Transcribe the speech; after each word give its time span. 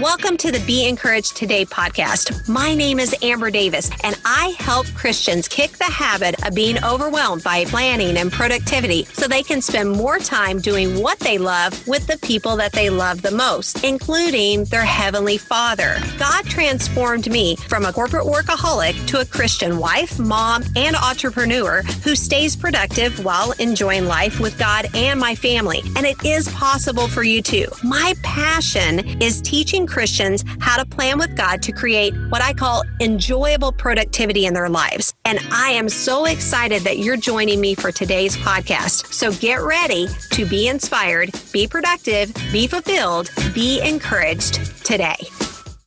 Welcome 0.00 0.36
to 0.38 0.50
the 0.50 0.58
Be 0.66 0.88
Encouraged 0.88 1.36
Today 1.36 1.64
podcast. 1.64 2.48
My 2.48 2.74
name 2.74 2.98
is 2.98 3.14
Amber 3.22 3.48
Davis, 3.48 3.88
and 4.02 4.18
I 4.24 4.56
help 4.58 4.88
Christians 4.88 5.46
kick 5.46 5.70
the 5.70 5.84
habit 5.84 6.44
of 6.44 6.52
being 6.52 6.82
overwhelmed 6.82 7.44
by 7.44 7.64
planning 7.66 8.16
and 8.16 8.32
productivity 8.32 9.04
so 9.12 9.28
they 9.28 9.44
can 9.44 9.62
spend 9.62 9.92
more 9.92 10.18
time 10.18 10.58
doing 10.58 11.00
what 11.00 11.20
they 11.20 11.38
love 11.38 11.86
with 11.86 12.08
the 12.08 12.18
people 12.18 12.56
that 12.56 12.72
they 12.72 12.90
love 12.90 13.22
the 13.22 13.30
most, 13.30 13.84
including 13.84 14.64
their 14.64 14.84
Heavenly 14.84 15.38
Father. 15.38 15.96
God 16.18 16.44
transformed 16.46 17.30
me 17.30 17.54
from 17.54 17.84
a 17.84 17.92
corporate 17.92 18.26
workaholic 18.26 19.06
to 19.06 19.20
a 19.20 19.24
Christian 19.24 19.78
wife, 19.78 20.18
mom, 20.18 20.64
and 20.74 20.96
entrepreneur 20.96 21.82
who 22.02 22.16
stays 22.16 22.56
productive 22.56 23.24
while 23.24 23.52
enjoying 23.52 24.06
life 24.06 24.40
with 24.40 24.58
God 24.58 24.88
and 24.92 25.20
my 25.20 25.36
family. 25.36 25.82
And 25.94 26.04
it 26.04 26.24
is 26.24 26.48
possible 26.48 27.06
for 27.06 27.22
you 27.22 27.42
too. 27.42 27.68
My 27.84 28.14
passion 28.24 29.22
is 29.22 29.40
teaching 29.40 29.83
Christians 29.86 30.44
how 30.60 30.76
to 30.76 30.84
plan 30.84 31.18
with 31.18 31.36
God 31.36 31.62
to 31.62 31.72
create 31.72 32.14
what 32.28 32.42
I 32.42 32.52
call 32.52 32.82
enjoyable 33.00 33.72
productivity 33.72 34.46
in 34.46 34.54
their 34.54 34.68
lives. 34.68 35.14
And 35.24 35.38
I 35.50 35.70
am 35.70 35.88
so 35.88 36.24
excited 36.26 36.82
that 36.82 36.98
you're 36.98 37.16
joining 37.16 37.60
me 37.60 37.74
for 37.74 37.92
today's 37.92 38.36
podcast. 38.36 39.12
So 39.12 39.32
get 39.32 39.60
ready 39.62 40.08
to 40.32 40.46
be 40.46 40.68
inspired, 40.68 41.30
be 41.52 41.66
productive, 41.66 42.34
be 42.52 42.66
fulfilled, 42.66 43.30
be 43.54 43.80
encouraged 43.80 44.84
today. 44.84 45.16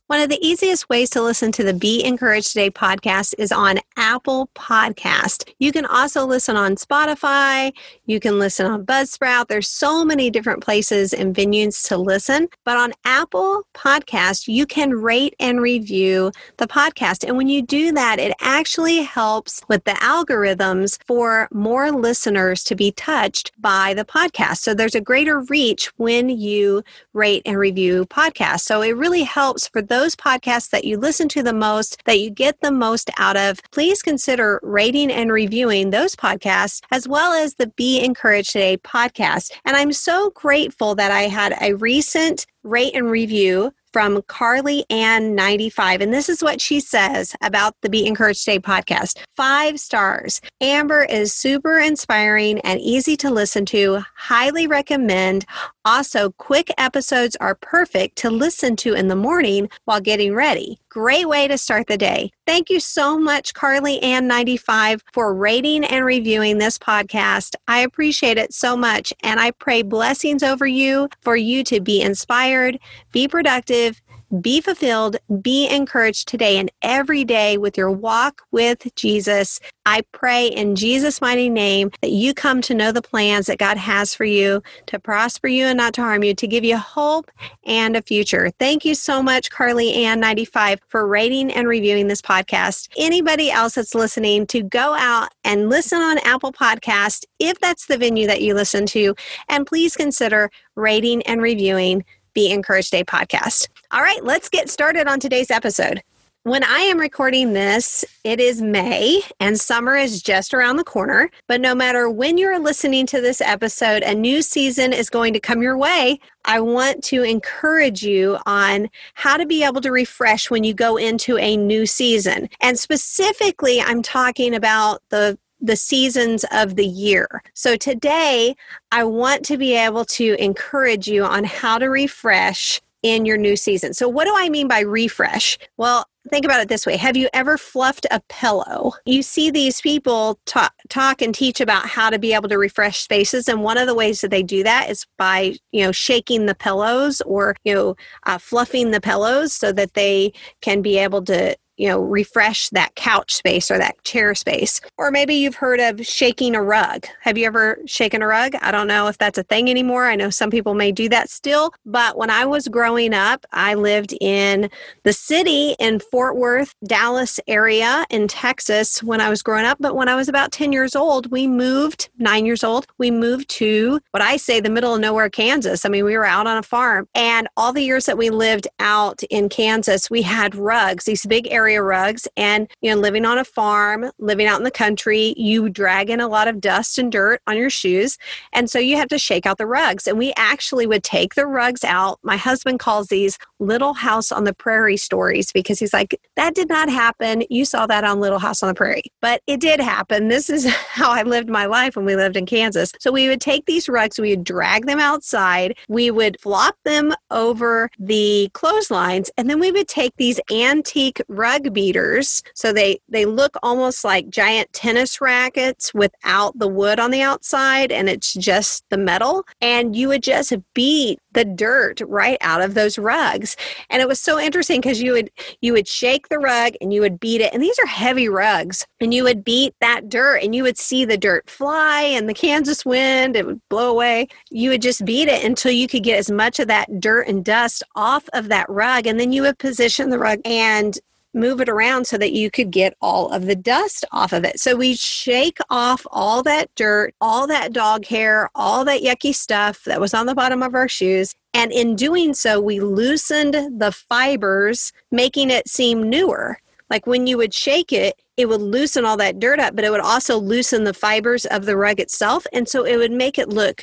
One 0.08 0.20
of 0.20 0.30
the 0.30 0.40
easiest 0.40 0.88
ways 0.88 1.10
to 1.10 1.20
listen 1.20 1.52
to 1.52 1.62
the 1.62 1.74
Be 1.74 2.02
Encouraged 2.02 2.48
Today 2.48 2.70
podcast 2.70 3.34
is 3.36 3.52
on 3.52 3.78
Apple 3.98 4.48
Podcast. 4.54 5.52
You 5.58 5.70
can 5.70 5.84
also 5.84 6.24
listen 6.24 6.56
on 6.56 6.76
Spotify. 6.76 7.74
You 8.06 8.18
can 8.18 8.38
listen 8.38 8.64
on 8.64 8.86
Buzzsprout. 8.86 9.48
There's 9.48 9.68
so 9.68 10.06
many 10.06 10.30
different 10.30 10.64
places 10.64 11.12
and 11.12 11.36
venues 11.36 11.86
to 11.88 11.98
listen. 11.98 12.48
But 12.64 12.78
on 12.78 12.94
Apple 13.04 13.64
Podcast, 13.74 14.48
you 14.48 14.64
can 14.64 14.94
rate 14.94 15.34
and 15.38 15.60
review 15.60 16.32
the 16.56 16.66
podcast. 16.66 17.22
And 17.28 17.36
when 17.36 17.48
you 17.48 17.60
do 17.60 17.92
that, 17.92 18.18
it 18.18 18.32
actually 18.40 19.02
helps 19.02 19.60
with 19.68 19.84
the 19.84 19.90
algorithms 19.90 20.98
for 21.06 21.50
more 21.52 21.92
listeners 21.92 22.64
to 22.64 22.74
be 22.74 22.92
touched 22.92 23.52
by 23.60 23.92
the 23.92 24.06
podcast. 24.06 24.60
So 24.60 24.72
there's 24.72 24.94
a 24.94 25.02
greater 25.02 25.40
reach 25.40 25.92
when 25.98 26.30
you 26.30 26.82
rate 27.12 27.42
and 27.44 27.58
review 27.58 28.06
podcasts. 28.06 28.62
So 28.62 28.80
it 28.80 28.96
really 28.96 29.24
helps 29.24 29.68
for 29.68 29.82
those 29.82 29.97
those 29.98 30.14
podcasts 30.14 30.70
that 30.70 30.84
you 30.84 30.96
listen 30.96 31.26
to 31.26 31.42
the 31.42 31.52
most, 31.52 32.04
that 32.04 32.20
you 32.20 32.30
get 32.30 32.60
the 32.60 32.70
most 32.70 33.10
out 33.18 33.36
of, 33.36 33.60
please 33.72 34.00
consider 34.00 34.60
rating 34.62 35.10
and 35.10 35.32
reviewing 35.32 35.90
those 35.90 36.14
podcasts 36.14 36.82
as 36.92 37.08
well 37.08 37.32
as 37.32 37.54
the 37.54 37.66
Be 37.66 37.98
Encouraged 37.98 38.52
Today 38.52 38.76
podcast. 38.76 39.50
And 39.64 39.76
I'm 39.76 39.92
so 39.92 40.30
grateful 40.30 40.94
that 40.94 41.10
I 41.10 41.22
had 41.22 41.56
a 41.60 41.74
recent 41.74 42.46
rate 42.62 42.94
and 42.94 43.10
review 43.10 43.72
from 43.92 44.22
Carly 44.22 44.84
Ann 44.90 45.34
95. 45.34 46.00
And 46.00 46.12
this 46.12 46.28
is 46.28 46.42
what 46.42 46.60
she 46.60 46.80
says 46.80 47.34
about 47.40 47.74
the 47.82 47.88
Be 47.88 48.06
Encouraged 48.06 48.44
Today 48.44 48.58
podcast. 48.58 49.18
Five 49.36 49.80
stars. 49.80 50.40
Amber 50.60 51.04
is 51.04 51.34
super 51.34 51.78
inspiring 51.78 52.60
and 52.60 52.80
easy 52.80 53.16
to 53.18 53.30
listen 53.30 53.64
to. 53.66 54.04
Highly 54.16 54.66
recommend. 54.66 55.44
Also, 55.84 56.32
quick 56.32 56.70
episodes 56.78 57.36
are 57.36 57.54
perfect 57.54 58.16
to 58.18 58.30
listen 58.30 58.76
to 58.76 58.94
in 58.94 59.08
the 59.08 59.16
morning 59.16 59.68
while 59.84 60.00
getting 60.00 60.34
ready. 60.34 60.78
Great 60.98 61.28
way 61.28 61.46
to 61.46 61.56
start 61.56 61.86
the 61.86 61.96
day. 61.96 62.28
Thank 62.44 62.70
you 62.70 62.80
so 62.80 63.16
much, 63.16 63.54
Carly 63.54 64.02
Ann 64.02 64.26
95, 64.26 65.04
for 65.12 65.32
rating 65.32 65.84
and 65.84 66.04
reviewing 66.04 66.58
this 66.58 66.76
podcast. 66.76 67.54
I 67.68 67.82
appreciate 67.82 68.36
it 68.36 68.52
so 68.52 68.76
much. 68.76 69.12
And 69.22 69.38
I 69.38 69.52
pray 69.52 69.82
blessings 69.82 70.42
over 70.42 70.66
you 70.66 71.08
for 71.20 71.36
you 71.36 71.62
to 71.62 71.80
be 71.80 72.02
inspired, 72.02 72.80
be 73.12 73.28
productive, 73.28 74.02
be 74.40 74.60
fulfilled, 74.60 75.16
be 75.40 75.68
encouraged 75.68 76.28
today 76.28 76.58
and 76.58 76.70
every 76.82 77.24
day 77.24 77.56
with 77.58 77.76
your 77.76 77.90
walk 77.90 78.42
with 78.50 78.86
Jesus. 78.94 79.60
I 79.86 80.02
pray 80.12 80.46
in 80.46 80.76
Jesus' 80.76 81.20
mighty 81.20 81.48
name 81.48 81.90
that 82.02 82.10
you 82.10 82.34
come 82.34 82.60
to 82.62 82.74
know 82.74 82.92
the 82.92 83.00
plans 83.00 83.46
that 83.46 83.58
God 83.58 83.78
has 83.78 84.14
for 84.14 84.24
you 84.24 84.62
to 84.86 84.98
prosper 84.98 85.48
you 85.48 85.64
and 85.64 85.78
not 85.78 85.94
to 85.94 86.02
harm 86.02 86.22
you, 86.22 86.34
to 86.34 86.46
give 86.46 86.64
you 86.64 86.76
hope 86.76 87.30
and 87.64 87.96
a 87.96 88.02
future. 88.02 88.50
Thank 88.58 88.84
you 88.84 88.94
so 88.94 89.22
much, 89.22 89.50
Carly 89.50 90.04
Ann 90.04 90.20
95, 90.20 90.80
for 90.88 91.06
rating 91.06 91.50
and 91.50 91.66
reviewing 91.66 92.08
this 92.08 92.20
podcast. 92.20 92.88
Anybody 92.98 93.50
else 93.50 93.76
that's 93.76 93.94
listening 93.94 94.46
to 94.48 94.62
go 94.62 94.94
out 94.94 95.30
and 95.44 95.70
listen 95.70 96.00
on 96.00 96.18
Apple 96.18 96.52
Podcast 96.52 97.24
if 97.38 97.58
that's 97.60 97.86
the 97.86 97.96
venue 97.96 98.26
that 98.26 98.42
you 98.42 98.54
listen 98.54 98.84
to, 98.86 99.14
and 99.48 99.66
please 99.66 99.96
consider 99.96 100.50
rating 100.74 101.22
and 101.22 101.40
reviewing 101.40 102.04
the 102.34 102.50
Encouraged 102.50 102.92
Day 102.92 103.04
podcast. 103.04 103.68
All 103.90 104.02
right, 104.02 104.22
let's 104.22 104.50
get 104.50 104.68
started 104.68 105.08
on 105.08 105.18
today's 105.18 105.50
episode. 105.50 106.02
When 106.42 106.62
I 106.62 106.80
am 106.80 106.98
recording 106.98 107.54
this, 107.54 108.04
it 108.22 108.38
is 108.38 108.60
May 108.60 109.22
and 109.40 109.58
summer 109.58 109.96
is 109.96 110.20
just 110.20 110.52
around 110.52 110.76
the 110.76 110.84
corner. 110.84 111.30
But 111.46 111.62
no 111.62 111.74
matter 111.74 112.10
when 112.10 112.36
you're 112.36 112.58
listening 112.58 113.06
to 113.06 113.22
this 113.22 113.40
episode, 113.40 114.02
a 114.02 114.14
new 114.14 114.42
season 114.42 114.92
is 114.92 115.08
going 115.08 115.32
to 115.32 115.40
come 115.40 115.62
your 115.62 115.78
way. 115.78 116.20
I 116.44 116.60
want 116.60 117.02
to 117.04 117.22
encourage 117.22 118.02
you 118.02 118.36
on 118.44 118.90
how 119.14 119.38
to 119.38 119.46
be 119.46 119.64
able 119.64 119.80
to 119.80 119.90
refresh 119.90 120.50
when 120.50 120.64
you 120.64 120.74
go 120.74 120.98
into 120.98 121.38
a 121.38 121.56
new 121.56 121.86
season. 121.86 122.50
And 122.60 122.78
specifically, 122.78 123.80
I'm 123.80 124.02
talking 124.02 124.54
about 124.54 125.02
the 125.08 125.38
the 125.60 125.76
seasons 125.76 126.44
of 126.52 126.76
the 126.76 126.86
year. 126.86 127.42
So 127.54 127.74
today, 127.74 128.54
I 128.92 129.02
want 129.02 129.44
to 129.46 129.56
be 129.56 129.74
able 129.74 130.04
to 130.04 130.36
encourage 130.38 131.08
you 131.08 131.24
on 131.24 131.42
how 131.42 131.78
to 131.78 131.86
refresh 131.86 132.80
in 133.02 133.24
your 133.24 133.36
new 133.36 133.56
season. 133.56 133.94
So, 133.94 134.08
what 134.08 134.24
do 134.24 134.34
I 134.36 134.48
mean 134.48 134.68
by 134.68 134.80
refresh? 134.80 135.58
Well, 135.76 136.06
think 136.30 136.44
about 136.44 136.60
it 136.60 136.68
this 136.68 136.86
way 136.86 136.96
Have 136.96 137.16
you 137.16 137.28
ever 137.32 137.56
fluffed 137.58 138.06
a 138.10 138.20
pillow? 138.28 138.92
You 139.06 139.22
see 139.22 139.50
these 139.50 139.80
people 139.80 140.38
talk, 140.46 140.74
talk 140.88 141.22
and 141.22 141.34
teach 141.34 141.60
about 141.60 141.86
how 141.86 142.10
to 142.10 142.18
be 142.18 142.34
able 142.34 142.48
to 142.48 142.58
refresh 142.58 142.98
spaces. 142.98 143.48
And 143.48 143.62
one 143.62 143.78
of 143.78 143.86
the 143.86 143.94
ways 143.94 144.20
that 144.20 144.30
they 144.30 144.42
do 144.42 144.62
that 144.62 144.90
is 144.90 145.06
by, 145.16 145.56
you 145.72 145.82
know, 145.82 145.92
shaking 145.92 146.46
the 146.46 146.54
pillows 146.54 147.20
or, 147.22 147.56
you 147.64 147.74
know, 147.74 147.96
uh, 148.26 148.38
fluffing 148.38 148.90
the 148.90 149.00
pillows 149.00 149.52
so 149.52 149.72
that 149.72 149.94
they 149.94 150.32
can 150.60 150.82
be 150.82 150.98
able 150.98 151.22
to 151.24 151.56
you 151.78 151.88
know 151.88 152.00
refresh 152.00 152.68
that 152.70 152.94
couch 152.96 153.32
space 153.32 153.70
or 153.70 153.78
that 153.78 154.02
chair 154.04 154.34
space. 154.34 154.80
Or 154.98 155.10
maybe 155.10 155.34
you've 155.34 155.54
heard 155.54 155.80
of 155.80 156.04
shaking 156.04 156.54
a 156.54 156.62
rug. 156.62 157.06
Have 157.22 157.38
you 157.38 157.46
ever 157.46 157.78
shaken 157.86 158.20
a 158.20 158.26
rug? 158.26 158.54
I 158.60 158.70
don't 158.70 158.88
know 158.88 159.06
if 159.06 159.16
that's 159.16 159.38
a 159.38 159.44
thing 159.44 159.70
anymore. 159.70 160.06
I 160.06 160.16
know 160.16 160.30
some 160.30 160.50
people 160.50 160.74
may 160.74 160.92
do 160.92 161.08
that 161.08 161.30
still. 161.30 161.72
But 161.86 162.18
when 162.18 162.30
i 162.30 162.44
was 162.44 162.68
growing 162.68 163.14
up 163.14 163.46
i 163.52 163.74
lived 163.74 164.14
in 164.20 164.68
the 165.04 165.12
city 165.12 165.76
in 165.78 166.00
fort 166.00 166.36
worth 166.36 166.74
dallas 166.86 167.38
area 167.46 168.04
in 168.10 168.26
texas 168.26 169.02
when 169.02 169.20
i 169.20 169.30
was 169.30 169.42
growing 169.42 169.64
up. 169.64 169.78
But 169.80 169.94
when 169.94 170.08
i 170.08 170.16
was 170.16 170.28
about 170.28 170.52
10 170.52 170.72
years 170.72 170.96
old 170.96 171.30
we 171.30 171.46
moved 171.46 172.10
9 172.18 172.44
years 172.44 172.64
old 172.64 172.86
we 172.98 173.10
moved 173.10 173.48
to 173.50 174.00
what 174.10 174.22
i 174.22 174.36
say 174.36 174.60
the 174.60 174.70
middle 174.70 174.94
of 174.94 175.00
nowhere 175.00 175.30
kansas. 175.30 175.84
I 175.84 175.88
mean 175.88 176.04
we 176.04 176.16
were 176.16 176.26
out 176.26 176.46
on 176.46 176.56
a 176.56 176.62
farm. 176.62 177.06
And 177.14 177.48
all 177.56 177.72
the 177.72 177.82
years 177.82 178.06
that 178.06 178.18
we 178.18 178.30
lived 178.30 178.66
out 178.80 179.22
in 179.30 179.48
kansas 179.48 180.10
we 180.10 180.22
had 180.22 180.56
rugs 180.56 181.04
these 181.04 181.24
big 181.26 181.46
areas 181.50 181.67
area 181.68 181.82
rugs 181.82 182.26
and 182.38 182.66
you 182.80 182.90
know 182.90 182.98
living 182.98 183.26
on 183.26 183.36
a 183.36 183.44
farm 183.44 184.10
living 184.18 184.46
out 184.46 184.58
in 184.58 184.64
the 184.64 184.70
country 184.70 185.34
you 185.36 185.68
drag 185.68 186.08
in 186.08 186.18
a 186.18 186.26
lot 186.26 186.48
of 186.48 186.62
dust 186.62 186.98
and 186.98 187.12
dirt 187.12 187.42
on 187.46 187.58
your 187.58 187.68
shoes. 187.68 188.16
And 188.54 188.70
so 188.70 188.78
you 188.78 188.96
have 188.96 189.08
to 189.08 189.18
shake 189.18 189.44
out 189.44 189.58
the 189.58 189.66
rugs. 189.66 190.06
And 190.06 190.16
we 190.16 190.32
actually 190.36 190.86
would 190.86 191.04
take 191.04 191.34
the 191.34 191.46
rugs 191.46 191.84
out. 191.84 192.18
My 192.22 192.36
husband 192.36 192.78
calls 192.78 193.08
these 193.08 193.38
little 193.58 193.92
house 193.92 194.32
on 194.32 194.44
the 194.44 194.54
prairie 194.54 194.96
stories 194.96 195.52
because 195.52 195.78
he's 195.78 195.92
like 195.92 196.18
that 196.36 196.54
did 196.54 196.70
not 196.70 196.88
happen. 196.88 197.44
You 197.50 197.66
saw 197.66 197.86
that 197.86 198.04
on 198.04 198.18
little 198.18 198.38
house 198.38 198.62
on 198.62 198.68
the 198.68 198.74
prairie. 198.74 199.02
But 199.20 199.42
it 199.46 199.60
did 199.60 199.80
happen. 199.80 200.28
This 200.28 200.48
is 200.48 200.66
how 200.98 201.10
i 201.10 201.22
lived 201.22 201.50
my 201.50 201.66
life 201.66 201.96
when 201.96 202.06
we 202.06 202.16
lived 202.16 202.36
in 202.36 202.46
kansas. 202.46 202.92
So 202.98 203.12
we 203.12 203.28
would 203.28 203.40
take 203.40 203.66
these 203.66 203.88
rugs 203.88 204.18
we 204.18 204.30
would 204.30 204.44
drag 204.44 204.86
them 204.86 204.98
outside 204.98 205.76
we 205.88 206.10
would 206.10 206.40
flop 206.40 206.76
them 206.84 207.14
over 207.30 207.90
the 207.98 208.48
clotheslines 208.54 209.30
and 209.36 209.50
then 209.50 209.60
we 209.60 209.70
would 209.70 209.88
take 209.88 210.16
these 210.16 210.40
antique 210.50 211.20
rug 211.28 211.57
beaters. 211.72 212.42
So 212.54 212.72
they, 212.72 212.98
they 213.08 213.24
look 213.24 213.56
almost 213.62 214.04
like 214.04 214.28
giant 214.28 214.72
tennis 214.72 215.20
rackets 215.20 215.92
without 215.94 216.58
the 216.58 216.68
wood 216.68 216.98
on 217.00 217.10
the 217.10 217.22
outside 217.22 217.92
and 217.92 218.08
it's 218.08 218.34
just 218.34 218.84
the 218.90 218.98
metal. 218.98 219.44
And 219.60 219.94
you 219.94 220.08
would 220.08 220.22
just 220.22 220.52
beat 220.74 221.18
the 221.32 221.44
dirt 221.44 222.00
right 222.06 222.38
out 222.40 222.60
of 222.60 222.74
those 222.74 222.98
rugs. 222.98 223.56
And 223.90 224.02
it 224.02 224.08
was 224.08 224.20
so 224.20 224.40
interesting 224.40 224.80
because 224.80 225.00
you 225.00 225.12
would 225.12 225.30
you 225.60 225.72
would 225.72 225.86
shake 225.86 226.28
the 226.28 226.38
rug 226.38 226.72
and 226.80 226.92
you 226.92 227.00
would 227.00 227.20
beat 227.20 227.40
it. 227.40 227.52
And 227.52 227.62
these 227.62 227.78
are 227.78 227.86
heavy 227.86 228.28
rugs. 228.28 228.86
And 229.00 229.14
you 229.14 229.22
would 229.24 229.44
beat 229.44 229.74
that 229.80 230.08
dirt 230.08 230.42
and 230.42 230.54
you 230.54 230.62
would 230.64 230.78
see 230.78 231.04
the 231.04 231.16
dirt 231.16 231.48
fly 231.48 232.02
and 232.02 232.28
the 232.28 232.34
Kansas 232.34 232.84
wind, 232.84 233.36
it 233.36 233.46
would 233.46 233.60
blow 233.68 233.90
away. 233.90 234.26
You 234.50 234.70
would 234.70 234.82
just 234.82 235.04
beat 235.04 235.28
it 235.28 235.44
until 235.44 235.70
you 235.72 235.86
could 235.86 236.02
get 236.02 236.18
as 236.18 236.30
much 236.30 236.58
of 236.58 236.68
that 236.68 237.00
dirt 237.00 237.28
and 237.28 237.44
dust 237.44 237.82
off 237.94 238.28
of 238.32 238.48
that 238.48 238.68
rug. 238.68 239.06
And 239.06 239.20
then 239.20 239.32
you 239.32 239.42
would 239.42 239.58
position 239.58 240.10
the 240.10 240.18
rug 240.18 240.40
and 240.44 240.98
move 241.34 241.60
it 241.60 241.68
around 241.68 242.06
so 242.06 242.18
that 242.18 242.32
you 242.32 242.50
could 242.50 242.70
get 242.70 242.96
all 243.00 243.30
of 243.30 243.46
the 243.46 243.56
dust 243.56 244.04
off 244.12 244.32
of 244.32 244.44
it. 244.44 244.58
So 244.58 244.76
we 244.76 244.94
shake 244.94 245.58
off 245.70 246.06
all 246.10 246.42
that 246.44 246.74
dirt, 246.74 247.14
all 247.20 247.46
that 247.46 247.72
dog 247.72 248.06
hair, 248.06 248.50
all 248.54 248.84
that 248.84 249.02
yucky 249.02 249.34
stuff 249.34 249.84
that 249.84 250.00
was 250.00 250.14
on 250.14 250.26
the 250.26 250.34
bottom 250.34 250.62
of 250.62 250.74
our 250.74 250.88
shoes. 250.88 251.34
And 251.54 251.72
in 251.72 251.96
doing 251.96 252.34
so, 252.34 252.60
we 252.60 252.80
loosened 252.80 253.54
the 253.80 253.92
fibers, 253.92 254.92
making 255.10 255.50
it 255.50 255.68
seem 255.68 256.08
newer. 256.08 256.58
Like 256.90 257.06
when 257.06 257.26
you 257.26 257.36
would 257.36 257.52
shake 257.52 257.92
it, 257.92 258.20
it 258.36 258.48
would 258.48 258.62
loosen 258.62 259.04
all 259.04 259.16
that 259.18 259.40
dirt 259.40 259.60
up, 259.60 259.74
but 259.74 259.84
it 259.84 259.90
would 259.90 260.00
also 260.00 260.38
loosen 260.38 260.84
the 260.84 260.94
fibers 260.94 261.44
of 261.46 261.66
the 261.66 261.76
rug 261.76 262.00
itself. 262.00 262.46
And 262.52 262.68
so 262.68 262.84
it 262.84 262.96
would 262.96 263.12
make 263.12 263.38
it 263.38 263.48
look 263.48 263.82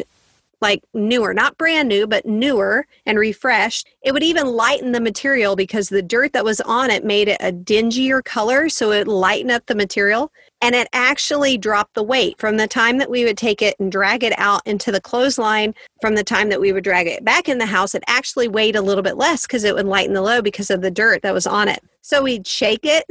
like 0.62 0.84
newer, 0.94 1.34
not 1.34 1.58
brand 1.58 1.90
new, 1.90 2.08
but 2.08 2.26
newer 2.26 2.86
and 3.06 3.18
refreshed. 3.18 3.88
It 4.02 4.12
would 4.12 4.24
even 4.24 4.48
lighten 4.48 4.92
the 4.92 5.02
material 5.02 5.56
because 5.56 5.90
the 5.90 6.02
dirt 6.02 6.34
that 6.34 6.46
was 6.46 6.62
on 6.62 6.90
it 6.90 7.04
made 7.04 7.28
it 7.28 7.38
a 7.42 7.52
dingier 7.52 8.24
color. 8.24 8.70
So 8.70 8.92
it 8.92 9.08
lightened 9.08 9.52
up 9.52 9.66
the 9.66 9.76
material 9.76 10.32
and 10.62 10.74
it 10.74 10.88
actually 10.94 11.58
dropped 11.58 11.94
the 11.94 12.04
weight 12.04 12.40
from 12.40 12.58
the 12.58 12.68
time 12.68 12.98
that 12.98 13.10
we 13.10 13.24
would 13.24 13.38
take 13.38 13.62
it 13.62 13.76
and 13.80 13.92
drag 13.92 14.24
it 14.24 14.34
out 14.38 14.62
into 14.66 14.92
the 14.92 15.02
clothesline 15.02 15.76
from 16.02 16.16
the 16.16 16.24
time 16.24 16.50
that 16.50 16.62
we 16.62 16.72
would 16.72 16.84
drag 16.84 17.08
it 17.08 17.24
back 17.24 17.50
in 17.50 17.58
the 17.58 17.66
house 17.66 17.94
it 17.94 18.04
actually 18.08 18.48
weighed 18.48 18.76
a 18.76 18.82
little 18.82 19.04
bit 19.04 19.18
less 19.18 19.46
because 19.46 19.64
it 19.64 19.76
would 19.76 19.86
lighten 19.86 20.14
the 20.14 20.22
load 20.22 20.44
because 20.44 20.72
of 20.72 20.82
the 20.82 20.92
dirt 20.92 21.22
that 21.22 21.34
was 21.34 21.46
on 21.46 21.68
it 21.68 21.84
so 22.02 22.24
we'd 22.24 22.48
shake 22.48 22.84
it 22.86 23.06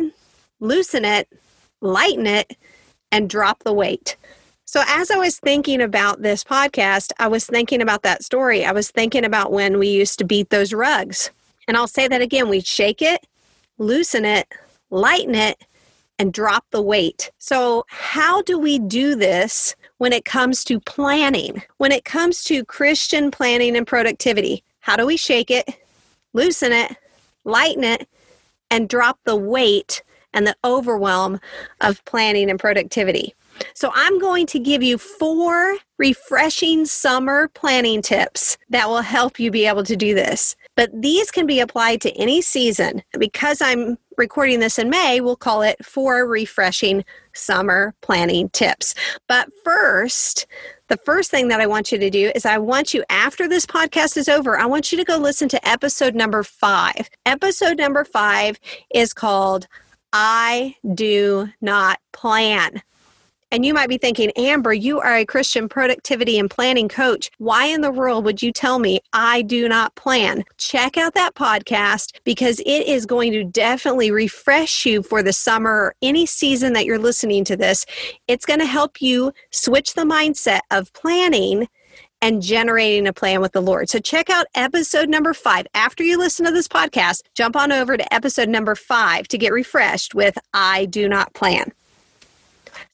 loosen 0.60 1.04
it 1.04 1.28
lighten 1.80 2.26
it 2.26 2.56
and 3.12 3.30
drop 3.30 3.62
the 3.62 3.72
weight 3.72 4.16
so, 4.66 4.82
as 4.86 5.10
I 5.10 5.16
was 5.16 5.38
thinking 5.38 5.82
about 5.82 6.22
this 6.22 6.42
podcast, 6.42 7.12
I 7.18 7.28
was 7.28 7.46
thinking 7.46 7.82
about 7.82 8.02
that 8.02 8.24
story. 8.24 8.64
I 8.64 8.72
was 8.72 8.90
thinking 8.90 9.24
about 9.24 9.52
when 9.52 9.78
we 9.78 9.88
used 9.88 10.18
to 10.18 10.24
beat 10.24 10.50
those 10.50 10.72
rugs. 10.72 11.30
And 11.68 11.76
I'll 11.76 11.88
say 11.88 12.08
that 12.08 12.22
again 12.22 12.48
we 12.48 12.60
shake 12.60 13.02
it, 13.02 13.26
loosen 13.78 14.24
it, 14.24 14.50
lighten 14.90 15.34
it, 15.34 15.62
and 16.18 16.32
drop 16.32 16.64
the 16.70 16.80
weight. 16.80 17.30
So, 17.38 17.84
how 17.88 18.40
do 18.42 18.58
we 18.58 18.78
do 18.78 19.14
this 19.14 19.76
when 19.98 20.12
it 20.12 20.24
comes 20.24 20.64
to 20.64 20.80
planning? 20.80 21.62
When 21.76 21.92
it 21.92 22.04
comes 22.04 22.42
to 22.44 22.64
Christian 22.64 23.30
planning 23.30 23.76
and 23.76 23.86
productivity, 23.86 24.64
how 24.80 24.96
do 24.96 25.06
we 25.06 25.16
shake 25.16 25.50
it, 25.50 25.68
loosen 26.32 26.72
it, 26.72 26.96
lighten 27.44 27.84
it, 27.84 28.08
and 28.70 28.88
drop 28.88 29.18
the 29.24 29.36
weight 29.36 30.02
and 30.32 30.46
the 30.46 30.56
overwhelm 30.64 31.38
of 31.82 32.04
planning 32.06 32.48
and 32.48 32.58
productivity? 32.58 33.34
So, 33.74 33.90
I'm 33.94 34.18
going 34.18 34.46
to 34.46 34.58
give 34.58 34.82
you 34.82 34.98
four 34.98 35.76
refreshing 35.98 36.86
summer 36.86 37.48
planning 37.48 38.02
tips 38.02 38.58
that 38.70 38.88
will 38.88 39.02
help 39.02 39.38
you 39.38 39.50
be 39.50 39.66
able 39.66 39.84
to 39.84 39.96
do 39.96 40.14
this. 40.14 40.56
But 40.76 40.90
these 40.92 41.30
can 41.30 41.46
be 41.46 41.60
applied 41.60 42.00
to 42.02 42.10
any 42.12 42.42
season. 42.42 43.02
Because 43.18 43.60
I'm 43.60 43.96
recording 44.16 44.60
this 44.60 44.78
in 44.78 44.90
May, 44.90 45.20
we'll 45.20 45.36
call 45.36 45.62
it 45.62 45.84
four 45.84 46.26
refreshing 46.26 47.04
summer 47.32 47.94
planning 48.00 48.48
tips. 48.50 48.94
But 49.28 49.48
first, 49.64 50.46
the 50.88 50.96
first 50.98 51.30
thing 51.30 51.48
that 51.48 51.60
I 51.60 51.66
want 51.66 51.92
you 51.92 51.98
to 51.98 52.10
do 52.10 52.30
is 52.34 52.44
I 52.44 52.58
want 52.58 52.92
you, 52.92 53.04
after 53.08 53.48
this 53.48 53.66
podcast 53.66 54.16
is 54.16 54.28
over, 54.28 54.58
I 54.58 54.66
want 54.66 54.92
you 54.92 54.98
to 54.98 55.04
go 55.04 55.16
listen 55.16 55.48
to 55.50 55.68
episode 55.68 56.14
number 56.14 56.42
five. 56.42 57.08
Episode 57.24 57.78
number 57.78 58.04
five 58.04 58.58
is 58.92 59.12
called 59.12 59.66
I 60.12 60.76
Do 60.94 61.48
Not 61.60 61.98
Plan. 62.12 62.82
And 63.54 63.64
you 63.64 63.72
might 63.72 63.88
be 63.88 63.98
thinking, 63.98 64.32
Amber, 64.32 64.72
you 64.72 64.98
are 64.98 65.14
a 65.14 65.24
Christian 65.24 65.68
productivity 65.68 66.40
and 66.40 66.50
planning 66.50 66.88
coach. 66.88 67.30
Why 67.38 67.66
in 67.66 67.82
the 67.82 67.92
world 67.92 68.24
would 68.24 68.42
you 68.42 68.50
tell 68.50 68.80
me 68.80 68.98
I 69.12 69.42
do 69.42 69.68
not 69.68 69.94
plan? 69.94 70.42
Check 70.58 70.96
out 70.96 71.14
that 71.14 71.36
podcast 71.36 72.18
because 72.24 72.58
it 72.66 72.88
is 72.88 73.06
going 73.06 73.30
to 73.30 73.44
definitely 73.44 74.10
refresh 74.10 74.84
you 74.84 75.04
for 75.04 75.22
the 75.22 75.32
summer 75.32 75.70
or 75.70 75.94
any 76.02 76.26
season 76.26 76.72
that 76.72 76.84
you're 76.84 76.98
listening 76.98 77.44
to 77.44 77.56
this. 77.56 77.86
It's 78.26 78.44
going 78.44 78.58
to 78.58 78.66
help 78.66 79.00
you 79.00 79.32
switch 79.52 79.94
the 79.94 80.02
mindset 80.02 80.62
of 80.72 80.92
planning 80.92 81.68
and 82.20 82.42
generating 82.42 83.06
a 83.06 83.12
plan 83.12 83.40
with 83.40 83.52
the 83.52 83.62
Lord. 83.62 83.88
So 83.88 84.00
check 84.00 84.30
out 84.30 84.46
episode 84.56 85.08
number 85.08 85.32
five. 85.32 85.68
After 85.74 86.02
you 86.02 86.18
listen 86.18 86.44
to 86.44 86.50
this 86.50 86.66
podcast, 86.66 87.20
jump 87.36 87.54
on 87.54 87.70
over 87.70 87.96
to 87.96 88.14
episode 88.14 88.48
number 88.48 88.74
five 88.74 89.28
to 89.28 89.38
get 89.38 89.52
refreshed 89.52 90.12
with 90.12 90.36
I 90.52 90.86
Do 90.86 91.08
Not 91.08 91.32
Plan. 91.34 91.70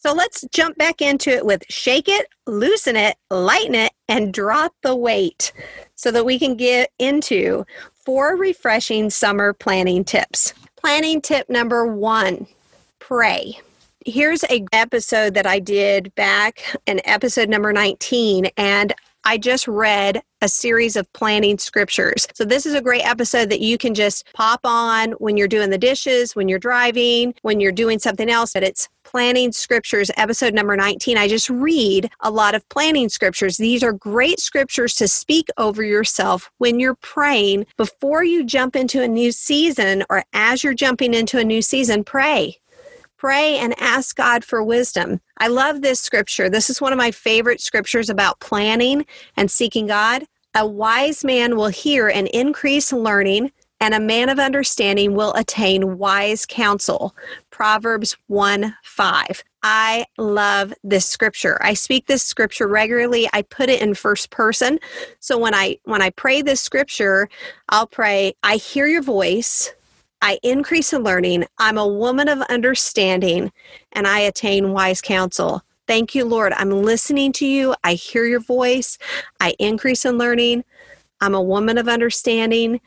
So 0.00 0.14
let's 0.14 0.47
jump 0.50 0.79
back 0.79 1.02
into 1.02 1.29
it 1.29 1.44
with 1.44 1.62
shake 1.69 2.08
it, 2.08 2.26
loosen 2.47 2.97
it, 2.97 3.19
lighten 3.29 3.75
it, 3.75 3.93
and 4.08 4.32
drop 4.32 4.75
the 4.82 4.97
weight 4.97 5.52
so 5.94 6.11
that 6.11 6.25
we 6.25 6.38
can 6.38 6.56
get 6.56 6.91
into 6.99 7.67
four 8.06 8.35
refreshing 8.35 9.11
summer 9.11 9.52
planning 9.52 10.02
tips. 10.02 10.55
Planning 10.76 11.20
tip 11.20 11.50
number 11.50 11.87
one 11.87 12.47
pray. 12.99 13.61
Here's 14.06 14.43
a 14.44 14.64
episode 14.73 15.35
that 15.35 15.47
I 15.47 15.58
did 15.58 16.14
back 16.14 16.64
in 16.87 17.02
episode 17.05 17.50
number 17.50 17.70
19 17.70 18.47
and 18.56 18.94
I 19.25 19.37
just 19.39 19.69
read 19.69 20.23
a 20.41 20.49
series 20.49 20.97
of 20.97 21.13
planning 21.13 21.59
scriptures. 21.59 22.27
So, 22.35 22.45
this 22.45 22.65
is 22.65 22.75
a 22.75 22.81
great 22.81 23.03
episode 23.03 23.51
that 23.51 23.61
you 23.61 23.77
can 23.77 23.95
just 23.95 24.33
pop 24.33 24.61
on 24.65 25.13
when 25.13 25.37
you're 25.37 25.49
doing 25.49 25.71
the 25.71 25.79
dishes, 25.79 26.35
when 26.35 26.49
you're 26.49 26.59
driving, 26.59 27.35
when 27.43 27.61
you're 27.61 27.73
doing 27.73 27.99
something 27.99 28.31
else. 28.31 28.55
But 28.55 28.63
it's 28.63 28.89
planning 29.05 29.53
scriptures, 29.53 30.11
episode 30.17 30.55
number 30.55 30.77
19. 30.77 31.19
I 31.19 31.29
just 31.29 31.51
read 31.51 32.11
a 32.21 32.31
lot 32.31 32.55
of 32.55 32.67
planning 32.69 33.09
scriptures. 33.09 33.57
These 33.57 33.83
are 33.83 33.93
great 33.93 34.41
scriptures 34.41 34.95
to 34.95 35.09
speak 35.09 35.49
over 35.59 35.83
yourself 35.83 36.51
when 36.59 36.81
you're 36.81 36.95
praying 36.95 37.67
before 37.77 38.25
you 38.25 38.45
jump 38.45 38.77
into 38.77 39.03
a 39.03 39.09
new 39.09 39.33
season 39.33 40.05
or 40.09 40.25
as 40.33 40.65
you're 40.65 40.75
jumping 40.75 41.13
into 41.13 41.39
a 41.39 41.45
new 41.45 41.61
season. 41.61 42.05
Pray. 42.05 42.59
Pray 43.19 43.59
and 43.59 43.75
ask 43.79 44.17
God 44.17 44.45
for 44.45 44.63
wisdom. 44.65 45.21
I 45.41 45.49
love 45.49 45.81
this 45.81 46.01
scripture. 46.01 46.51
This 46.51 46.69
is 46.69 46.83
one 46.83 46.93
of 46.93 46.99
my 46.99 47.11
favorite 47.11 47.63
scriptures 47.63 48.11
about 48.11 48.41
planning 48.41 49.07
and 49.39 49.51
seeking 49.51 49.87
God. 49.87 50.25
A 50.55 50.67
wise 50.67 51.25
man 51.25 51.57
will 51.57 51.69
hear 51.69 52.09
and 52.09 52.29
increase 52.29 52.93
learning, 52.93 53.51
and 53.81 53.95
a 53.95 54.01
man 54.01 54.29
of 54.29 54.39
understanding 54.39 55.15
will 55.15 55.33
attain 55.33 55.97
wise 55.97 56.45
counsel. 56.45 57.17
Proverbs 57.49 58.19
1 58.27 58.77
5. 58.85 59.45
I 59.63 60.05
love 60.19 60.75
this 60.85 61.07
scripture. 61.07 61.57
I 61.63 61.73
speak 61.73 62.07
this 62.07 62.23
scripture 62.23 62.69
regularly. 62.69 63.27
I 63.33 63.41
put 63.41 63.71
it 63.71 63.81
in 63.81 63.95
first 63.95 64.31
person. 64.31 64.79
So 65.21 65.39
when 65.39 65.55
I 65.55 65.79
when 65.85 66.03
I 66.03 66.11
pray 66.11 66.43
this 66.43 66.61
scripture, 66.61 67.31
I'll 67.71 67.87
pray, 67.87 68.35
I 68.43 68.57
hear 68.57 68.87
your 68.87 69.03
voice 69.03 69.73
I 70.23 70.39
increase 70.43 70.93
in 70.93 71.03
learning. 71.03 71.47
I'm 71.59 71.79
a 71.79 71.87
woman 71.87 72.29
of 72.29 72.41
understanding 72.43 73.53
and 73.93 74.07
I 74.07 74.21
attain 74.21 74.73
wise 74.73 75.01
counsel. 75.01 75.63
Thank 75.87 76.15
you, 76.15 76.25
Lord. 76.25 76.53
I'm 76.53 76.71
listening 76.71 77.33
to 77.33 77.47
you. 77.47 77.75
I 77.83 77.95
hear 77.95 78.25
your 78.25 78.41
voice. 78.41 78.99
I 79.41 79.55
increase 79.59 80.05
in 80.05 80.19
learning. 80.19 80.65
I'm 81.21 81.35
a 81.35 81.43
woman 81.43 81.79
of 81.79 81.89
understanding. 81.89 82.81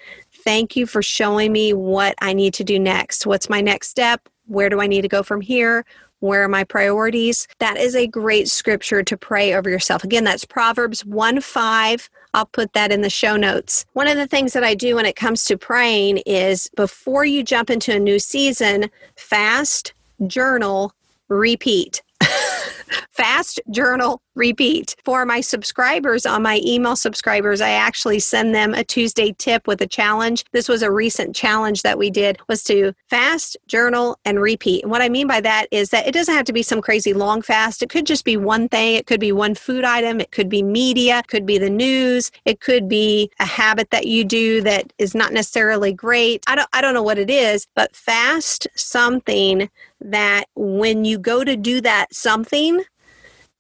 Thank 0.44 0.76
you 0.76 0.86
for 0.86 1.02
showing 1.02 1.52
me 1.52 1.74
what 1.74 2.16
I 2.22 2.34
need 2.34 2.54
to 2.56 2.64
do 2.64 2.80
next. 2.80 3.25
What's 3.25 3.50
my 3.50 3.62
next 3.62 3.90
step? 3.90 4.28
Where 4.46 4.70
do 4.70 4.82
I 4.82 4.88
need 4.88 5.02
to 5.02 5.08
go 5.08 5.24
from 5.24 5.42
here? 5.42 5.86
Where 6.20 6.44
are 6.44 6.50
my 6.50 6.63
priorities? 6.63 7.48
That 7.60 7.78
is 7.78 7.96
a 7.96 8.08
great 8.08 8.48
scripture 8.48 9.04
to 9.04 9.18
pray 9.18 9.54
over 9.54 9.70
yourself. 9.70 10.04
Again, 10.04 10.24
that's 10.24 10.46
Proverbs 10.46 11.06
1 11.06 11.42
5. 11.42 12.10
I'll 12.34 12.46
put 12.46 12.74
that 12.74 12.92
in 12.92 13.02
the 13.02 13.10
show 13.10 13.36
notes. 13.36 13.86
One 13.94 14.08
of 14.08 14.18
the 14.18 14.28
things 14.28 14.54
that 14.54 14.63
I 14.63 14.74
do 14.74 14.96
when 14.96 15.06
it 15.06 15.16
comes 15.16 15.46
to 15.46 15.58
praying 15.58 16.18
is 16.25 16.70
before 16.75 17.25
you 17.25 17.44
jump 17.44 17.70
into 17.70 17.96
a 17.96 18.00
new 18.00 18.20
season, 18.20 18.90
fast, 19.16 19.94
journal, 20.25 20.94
repeat. 21.28 22.02
fast, 23.12 23.60
journal, 23.72 24.22
repeat. 24.36 24.96
For 25.04 25.26
my 25.26 25.42
subscribers 25.42 26.26
on 26.26 26.42
my 26.42 26.60
email 26.66 26.96
subscribers, 26.96 27.62
I 27.62 27.72
actually 27.72 28.20
send 28.20 28.54
them 28.56 28.74
a 28.74 28.84
Tuesday 28.84 29.34
tip 29.38 29.68
with 29.68 29.82
a 29.82 29.88
challenge. 29.88 30.46
This 30.52 30.68
was 30.68 30.82
a 30.82 30.92
recent 30.92 31.36
challenge 31.36 31.84
that 31.84 31.98
we 31.98 32.10
did 32.10 32.40
was 32.48 32.64
to 32.66 32.94
fast, 33.10 33.58
journal, 33.68 34.18
and 34.26 34.42
repeat. 34.42 34.84
And 34.84 34.92
what 34.92 35.02
I 35.02 35.10
mean 35.10 35.28
by 35.28 35.42
that 35.42 35.68
is 35.72 35.90
that 35.90 36.08
it 36.08 36.14
doesn't 36.14 36.34
have 36.34 36.46
to 36.46 36.54
be 36.54 36.64
some 36.64 36.82
crazy 36.82 37.14
long 37.14 37.42
fast. 37.42 37.84
It 37.84 37.90
could 37.90 38.06
just 38.06 38.26
be 38.26 38.38
one 38.38 38.70
thing. 38.70 38.96
It 38.96 39.08
could 39.08 39.20
be 39.20 39.32
one 39.32 39.56
food 39.56 39.84
item. 39.84 40.20
It 40.20 40.32
could 40.32 40.50
be 40.50 40.64
media. 40.64 41.20
It 41.20 41.28
could 41.28 41.46
be 41.46 41.58
the 41.58 41.70
news. 41.70 42.32
It 42.46 42.60
could 42.60 42.88
be 42.88 43.30
a 43.40 43.46
habit 43.46 43.92
that 43.92 44.08
you 44.08 44.24
do 44.24 44.62
that 44.62 44.92
is 44.98 45.14
not 45.14 45.34
necessarily 45.34 45.94
great. 45.94 46.44
I 46.48 46.56
don't 46.56 46.70
I 46.74 46.82
don't 46.82 46.94
know 46.94 47.04
what 47.04 47.18
it 47.18 47.30
is, 47.30 47.68
but 47.76 47.96
fast 47.96 48.68
something 48.76 49.70
that 50.04 50.46
when 50.56 51.06
you 51.06 51.18
go 51.18 51.44
to 51.44 51.56
do 51.56 51.82
that 51.82 52.14
something 52.14 52.83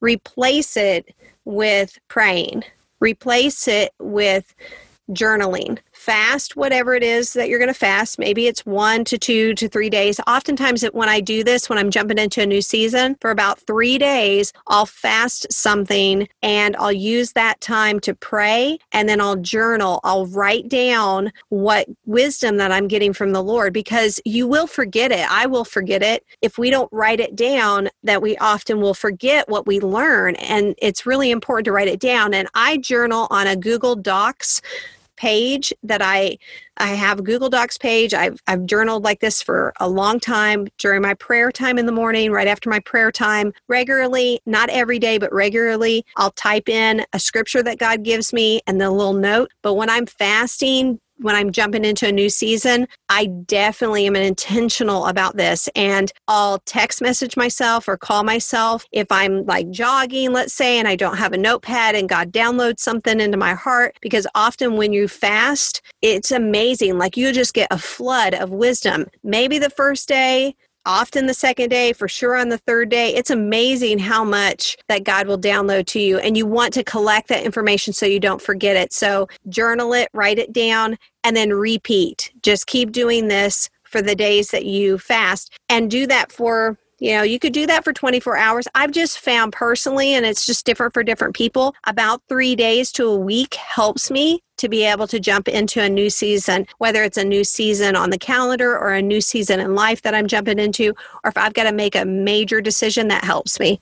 replace 0.03 0.75
it 0.77 1.15
with 1.45 1.97
praying, 2.09 2.63
replace 2.99 3.67
it 3.67 3.93
with 3.99 4.53
journaling. 5.11 5.79
fast 5.91 6.57
whatever 6.57 6.93
it 6.93 7.03
is 7.03 7.31
that 7.31 7.47
you're 7.47 7.59
going 7.59 7.69
to 7.69 7.73
fast. 7.73 8.19
Maybe 8.19 8.47
it's 8.47 8.65
one 8.65 9.05
to 9.05 9.17
two 9.17 9.53
to 9.53 9.69
three 9.69 9.89
days. 9.89 10.19
Oftentimes, 10.27 10.83
when 10.91 11.07
I 11.07 11.21
do 11.21 11.45
this, 11.45 11.69
when 11.69 11.77
I'm 11.77 11.91
jumping 11.91 12.17
into 12.17 12.41
a 12.41 12.45
new 12.45 12.61
season, 12.61 13.15
for 13.21 13.31
about 13.31 13.59
three 13.61 13.97
days, 13.97 14.51
I'll 14.67 14.85
fast 14.85 15.51
something 15.51 16.27
and 16.41 16.75
I'll 16.75 16.91
use 16.91 17.31
that 17.33 17.61
time 17.61 18.01
to 18.01 18.13
pray 18.13 18.79
and 18.91 19.07
then 19.07 19.21
I'll 19.21 19.37
journal. 19.37 20.01
I'll 20.03 20.25
write 20.25 20.67
down 20.67 21.31
what 21.49 21.87
wisdom 22.05 22.57
that 22.57 22.71
I'm 22.71 22.89
getting 22.89 23.13
from 23.13 23.31
the 23.31 23.43
Lord 23.43 23.71
because 23.71 24.19
you 24.25 24.45
will 24.45 24.67
forget 24.67 25.11
it. 25.13 25.25
I 25.31 25.45
will 25.45 25.65
forget 25.65 26.03
it. 26.03 26.25
If 26.41 26.57
we 26.57 26.69
don't 26.69 26.91
write 26.91 27.21
it 27.21 27.35
down, 27.35 27.89
that 28.03 28.21
we 28.21 28.35
often 28.37 28.81
will 28.81 28.93
forget 28.93 29.47
what 29.47 29.65
we 29.65 29.79
learn. 29.79 30.35
And 30.35 30.75
it's 30.79 31.05
really 31.05 31.31
important 31.31 31.65
to 31.65 31.71
write 31.71 31.87
it 31.87 32.01
down. 32.01 32.33
And 32.33 32.49
I 32.55 32.77
journal 32.77 33.27
on 33.29 33.47
a 33.47 33.55
Google 33.55 33.95
Docs 33.95 34.61
page 35.15 35.73
that 35.83 36.01
I 36.01 36.37
I 36.77 36.89
have 36.89 37.19
a 37.19 37.21
Google 37.21 37.49
Docs 37.49 37.77
page. 37.77 38.13
I've 38.13 38.39
I've 38.47 38.65
journaled 38.65 39.03
like 39.03 39.19
this 39.19 39.41
for 39.41 39.73
a 39.79 39.87
long 39.87 40.19
time 40.19 40.67
during 40.77 41.01
my 41.01 41.13
prayer 41.15 41.51
time 41.51 41.77
in 41.77 41.85
the 41.85 41.91
morning, 41.91 42.31
right 42.31 42.47
after 42.47 42.69
my 42.69 42.79
prayer 42.79 43.11
time, 43.11 43.53
regularly, 43.67 44.41
not 44.45 44.69
every 44.69 44.99
day, 44.99 45.17
but 45.17 45.31
regularly. 45.33 46.05
I'll 46.17 46.31
type 46.31 46.69
in 46.69 47.05
a 47.13 47.19
scripture 47.19 47.63
that 47.63 47.77
God 47.79 48.03
gives 48.03 48.33
me 48.33 48.61
and 48.67 48.79
the 48.81 48.89
little 48.89 49.13
note. 49.13 49.51
But 49.61 49.75
when 49.75 49.89
I'm 49.89 50.05
fasting, 50.05 50.99
when 51.17 51.35
I'm 51.35 51.51
jumping 51.51 51.85
into 51.85 52.07
a 52.07 52.11
new 52.11 52.29
season, 52.29 52.87
I 53.09 53.25
definitely 53.25 54.07
am 54.07 54.15
intentional 54.15 55.05
about 55.05 55.37
this. 55.37 55.69
And 55.75 56.11
I'll 56.27 56.59
text 56.59 57.01
message 57.01 57.37
myself 57.37 57.87
or 57.87 57.97
call 57.97 58.23
myself 58.23 58.85
if 58.91 59.11
I'm 59.11 59.45
like 59.45 59.69
jogging, 59.69 60.33
let's 60.33 60.53
say, 60.53 60.79
and 60.79 60.87
I 60.87 60.95
don't 60.95 61.17
have 61.17 61.33
a 61.33 61.37
notepad 61.37 61.95
and 61.95 62.09
God 62.09 62.31
downloads 62.31 62.79
something 62.79 63.19
into 63.19 63.37
my 63.37 63.53
heart. 63.53 63.97
Because 64.01 64.27
often 64.35 64.75
when 64.75 64.93
you 64.93 65.07
fast, 65.07 65.81
it's 66.01 66.31
amazing. 66.31 66.97
Like 66.97 67.17
you 67.17 67.31
just 67.31 67.53
get 67.53 67.67
a 67.71 67.77
flood 67.77 68.33
of 68.33 68.49
wisdom. 68.49 69.07
Maybe 69.23 69.59
the 69.59 69.69
first 69.69 70.07
day, 70.07 70.55
often 70.85 71.25
the 71.25 71.33
second 71.33 71.69
day, 71.69 71.93
for 71.93 72.07
sure 72.07 72.35
on 72.35 72.49
the 72.49 72.57
third 72.57 72.89
day. 72.89 73.13
It's 73.13 73.29
amazing 73.29 73.99
how 73.99 74.23
much 74.23 74.77
that 74.87 75.03
God 75.03 75.27
will 75.27 75.39
download 75.39 75.85
to 75.87 75.99
you. 75.99 76.17
And 76.17 76.37
you 76.37 76.45
want 76.45 76.73
to 76.75 76.83
collect 76.83 77.27
that 77.29 77.43
information 77.43 77.93
so 77.93 78.05
you 78.05 78.19
don't 78.19 78.41
forget 78.41 78.75
it. 78.75 78.93
So 78.93 79.27
journal 79.49 79.93
it, 79.93 80.09
write 80.13 80.39
it 80.39 80.53
down, 80.53 80.97
and 81.23 81.35
then 81.35 81.51
repeat. 81.53 82.31
Just 82.41 82.67
keep 82.67 82.91
doing 82.91 83.27
this 83.27 83.69
for 83.83 84.01
the 84.01 84.15
days 84.15 84.51
that 84.51 84.65
you 84.65 84.97
fast 84.97 85.51
and 85.69 85.89
do 85.89 86.07
that 86.07 86.31
for 86.31 86.77
you 87.03 87.11
know, 87.11 87.21
you 87.21 87.37
could 87.37 87.51
do 87.51 87.67
that 87.67 87.83
for 87.83 87.91
24 87.91 88.37
hours. 88.37 88.65
I've 88.75 88.91
just 88.91 89.19
found 89.19 89.51
personally, 89.51 90.13
and 90.13 90.25
it's 90.25 90.45
just 90.45 90.65
different 90.65 90.93
for 90.93 91.03
different 91.03 91.35
people, 91.35 91.75
about 91.83 92.21
three 92.29 92.55
days 92.55 92.93
to 92.93 93.03
a 93.03 93.17
week 93.17 93.55
helps 93.55 94.09
me 94.09 94.39
to 94.59 94.69
be 94.69 94.85
able 94.85 95.07
to 95.07 95.19
jump 95.19 95.49
into 95.49 95.81
a 95.81 95.89
new 95.89 96.09
season, 96.09 96.65
whether 96.77 97.03
it's 97.03 97.17
a 97.17 97.25
new 97.25 97.43
season 97.43 97.97
on 97.97 98.09
the 98.09 98.17
calendar 98.17 98.71
or 98.71 98.93
a 98.93 99.01
new 99.01 99.19
season 99.19 99.59
in 99.59 99.75
life 99.75 100.01
that 100.03 100.15
I'm 100.15 100.27
jumping 100.27 100.59
into, 100.59 100.93
or 101.25 101.29
if 101.29 101.37
I've 101.37 101.53
got 101.53 101.63
to 101.63 101.73
make 101.73 101.93
a 101.93 102.05
major 102.05 102.61
decision, 102.61 103.09
that 103.09 103.25
helps 103.25 103.59
me. 103.59 103.81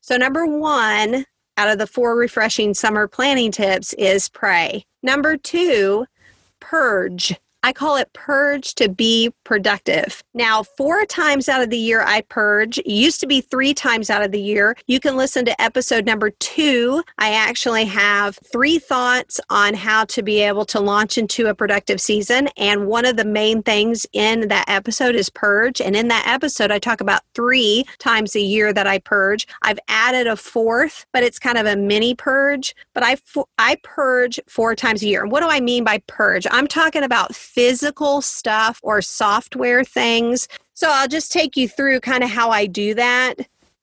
So, 0.00 0.16
number 0.16 0.44
one 0.44 1.24
out 1.56 1.68
of 1.68 1.78
the 1.78 1.86
four 1.86 2.16
refreshing 2.16 2.74
summer 2.74 3.06
planning 3.06 3.52
tips 3.52 3.92
is 3.92 4.28
pray. 4.28 4.84
Number 5.04 5.36
two, 5.36 6.04
purge. 6.58 7.36
I 7.66 7.72
call 7.72 7.96
it 7.96 8.12
purge 8.12 8.76
to 8.76 8.88
be 8.88 9.32
productive. 9.42 10.22
Now, 10.34 10.62
four 10.62 11.04
times 11.04 11.48
out 11.48 11.64
of 11.64 11.70
the 11.70 11.76
year, 11.76 12.00
I 12.00 12.20
purge. 12.20 12.78
Used 12.86 13.18
to 13.22 13.26
be 13.26 13.40
three 13.40 13.74
times 13.74 14.08
out 14.08 14.22
of 14.22 14.30
the 14.30 14.40
year. 14.40 14.76
You 14.86 15.00
can 15.00 15.16
listen 15.16 15.44
to 15.46 15.60
episode 15.60 16.06
number 16.06 16.30
two. 16.30 17.02
I 17.18 17.32
actually 17.32 17.84
have 17.86 18.38
three 18.52 18.78
thoughts 18.78 19.40
on 19.50 19.74
how 19.74 20.04
to 20.04 20.22
be 20.22 20.42
able 20.42 20.64
to 20.66 20.78
launch 20.78 21.18
into 21.18 21.48
a 21.48 21.56
productive 21.56 22.00
season. 22.00 22.48
And 22.56 22.86
one 22.86 23.04
of 23.04 23.16
the 23.16 23.24
main 23.24 23.64
things 23.64 24.06
in 24.12 24.46
that 24.46 24.68
episode 24.68 25.16
is 25.16 25.28
purge. 25.28 25.80
And 25.80 25.96
in 25.96 26.06
that 26.06 26.28
episode, 26.28 26.70
I 26.70 26.78
talk 26.78 27.00
about 27.00 27.22
three 27.34 27.84
times 27.98 28.36
a 28.36 28.40
year 28.40 28.72
that 28.72 28.86
I 28.86 29.00
purge. 29.00 29.48
I've 29.62 29.80
added 29.88 30.28
a 30.28 30.36
fourth, 30.36 31.04
but 31.12 31.24
it's 31.24 31.40
kind 31.40 31.58
of 31.58 31.66
a 31.66 31.74
mini 31.74 32.14
purge. 32.14 32.76
But 32.94 33.02
I, 33.02 33.16
I 33.58 33.76
purge 33.82 34.38
four 34.48 34.76
times 34.76 35.02
a 35.02 35.08
year. 35.08 35.22
And 35.22 35.32
what 35.32 35.40
do 35.40 35.48
I 35.48 35.58
mean 35.58 35.82
by 35.82 35.98
purge? 36.06 36.46
I'm 36.48 36.68
talking 36.68 37.02
about 37.02 37.34
physical 37.56 38.20
stuff 38.20 38.78
or 38.82 39.00
software 39.00 39.82
things. 39.82 40.46
So 40.74 40.88
I'll 40.90 41.08
just 41.08 41.32
take 41.32 41.56
you 41.56 41.68
through 41.68 42.00
kind 42.00 42.22
of 42.22 42.28
how 42.28 42.50
I 42.50 42.66
do 42.66 42.92
that 42.94 43.36